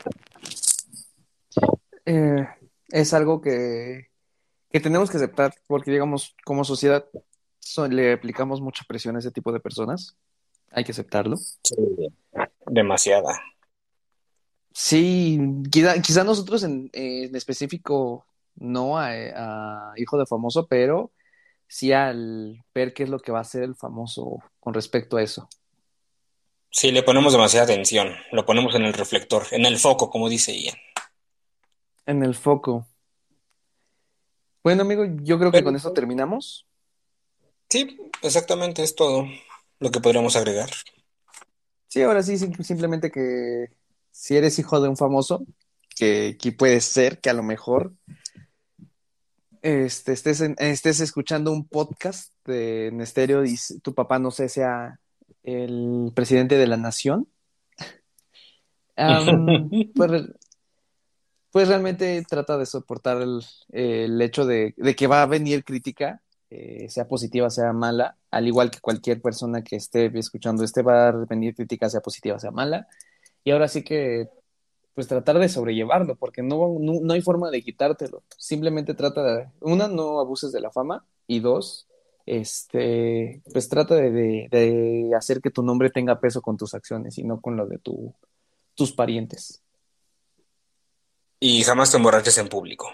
[2.07, 2.47] Eh,
[2.89, 4.10] es algo que,
[4.72, 7.06] que tenemos que aceptar, porque digamos, como sociedad
[7.60, 10.15] so- le aplicamos mucha presión a ese tipo de personas.
[10.72, 11.38] Hay que aceptarlo.
[11.38, 11.76] Sí,
[12.68, 13.39] demasiada.
[14.73, 15.39] Sí,
[15.69, 18.26] quizá, quizá nosotros en, en específico
[18.56, 21.11] no a, a hijo de famoso, pero
[21.68, 25.23] sí al ver qué es lo que va a hacer el famoso con respecto a
[25.23, 25.49] eso.
[26.69, 30.57] Sí, le ponemos demasiada atención, lo ponemos en el reflector, en el foco, como dice
[30.57, 30.76] Ian.
[32.06, 32.88] En el foco.
[34.63, 36.67] Bueno, amigo, yo creo que Pero con eso terminamos.
[37.69, 39.25] sí, exactamente, es todo
[39.79, 40.69] lo que podríamos agregar.
[41.88, 43.67] Sí, ahora sí, sim- simplemente que
[44.11, 45.45] si eres hijo de un famoso,
[45.95, 47.93] que, que puede ser que a lo mejor
[49.61, 54.49] este, estés, en- estés escuchando un podcast de, en estéreo y tu papá, no sé,
[54.49, 54.99] sea
[55.43, 57.27] el presidente de la nación.
[59.95, 60.11] Pues,
[61.51, 63.41] pues realmente trata de soportar el,
[63.71, 68.47] el hecho de, de, que va a venir crítica, eh, sea positiva, sea mala, al
[68.47, 72.51] igual que cualquier persona que esté escuchando este, va a venir crítica, sea positiva, sea
[72.51, 72.87] mala.
[73.43, 74.29] Y ahora sí que,
[74.93, 78.23] pues tratar de sobrellevarlo, porque no, no, no hay forma de quitártelo.
[78.37, 81.87] Simplemente trata de, una, no abuses de la fama, y dos,
[82.25, 87.17] este, pues trata de, de, de, hacer que tu nombre tenga peso con tus acciones
[87.17, 88.13] y no con lo de tu,
[88.75, 89.61] tus parientes.
[91.43, 92.91] Y jamás te emborraches en público.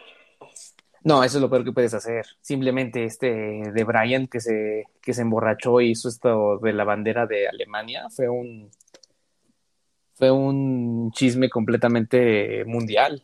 [1.04, 2.26] No, eso es lo peor que puedes hacer.
[2.42, 7.26] Simplemente este de Brian que se, que se emborrachó y hizo esto de la bandera
[7.28, 8.72] de Alemania fue un
[10.16, 13.22] fue un chisme completamente mundial.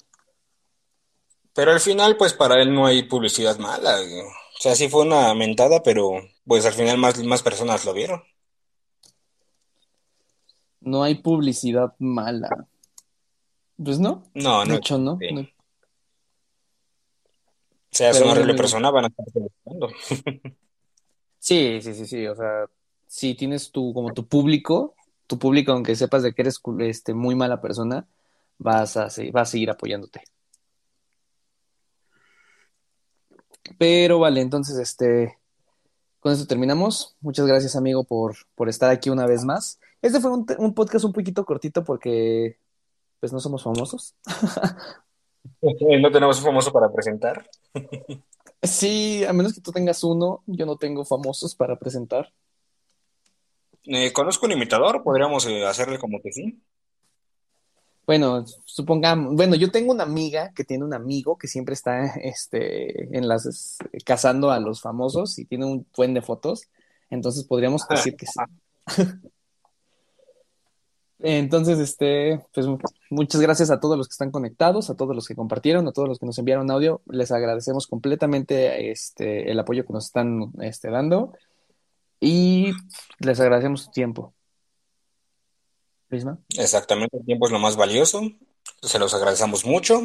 [1.56, 3.95] Pero al final, pues para él no hay publicidad mala.
[4.00, 6.12] O sea, sí fue una mentada, pero
[6.45, 8.22] pues al final más, más personas lo vieron.
[10.82, 12.68] No hay publicidad mala.
[13.84, 14.23] Pues no.
[14.34, 14.72] No, no.
[14.72, 15.18] De hecho, no.
[15.31, 15.41] No.
[15.41, 15.47] O
[17.95, 19.89] sea, es una horrible persona, van a estar buscando.
[21.39, 22.26] Sí, sí, sí, sí.
[22.26, 22.68] O sea,
[23.05, 24.95] si tienes tu, como tu público,
[25.27, 28.07] tu público, aunque sepas de que eres este, muy mala persona,
[28.57, 30.22] vas a, se- va a seguir apoyándote.
[33.77, 35.38] Pero vale, entonces, este,
[36.22, 37.18] con eso terminamos.
[37.19, 39.81] Muchas gracias, amigo, por, por estar aquí una vez más.
[40.01, 42.57] Este fue un podcast un poquito cortito porque,
[43.24, 44.16] pues, no somos famosos.
[45.62, 47.50] No tenemos un famoso para presentar.
[48.62, 52.34] Sí, a menos que tú tengas uno, yo no tengo famosos para presentar.
[53.86, 56.62] Eh, conozco un imitador, podríamos eh, hacerle como que sí.
[58.06, 63.18] Bueno, supongamos, bueno, yo tengo una amiga que tiene un amigo que siempre está este,
[63.18, 66.70] en las cazando a los famosos y tiene un buen de fotos,
[67.10, 68.40] entonces podríamos decir que sí.
[71.26, 72.68] Entonces, este, pues
[73.10, 76.10] muchas gracias a todos los que están conectados, a todos los que compartieron, a todos
[76.10, 77.02] los que nos enviaron audio.
[77.08, 81.32] Les agradecemos completamente este, el apoyo que nos están este, dando
[82.20, 82.74] y
[83.20, 84.34] les agradecemos su tiempo.
[86.10, 86.40] Prisma.
[86.58, 88.22] Exactamente, el tiempo es lo más valioso.
[88.82, 90.02] Se los agradecemos mucho.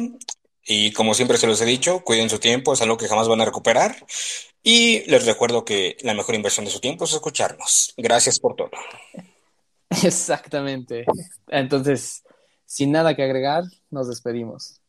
[0.65, 3.41] Y como siempre se los he dicho, cuiden su tiempo, es algo que jamás van
[3.41, 4.05] a recuperar.
[4.63, 7.93] Y les recuerdo que la mejor inversión de su tiempo es escucharnos.
[7.97, 8.71] Gracias por todo.
[10.03, 11.05] Exactamente.
[11.47, 12.23] Entonces,
[12.65, 14.81] sin nada que agregar, nos despedimos.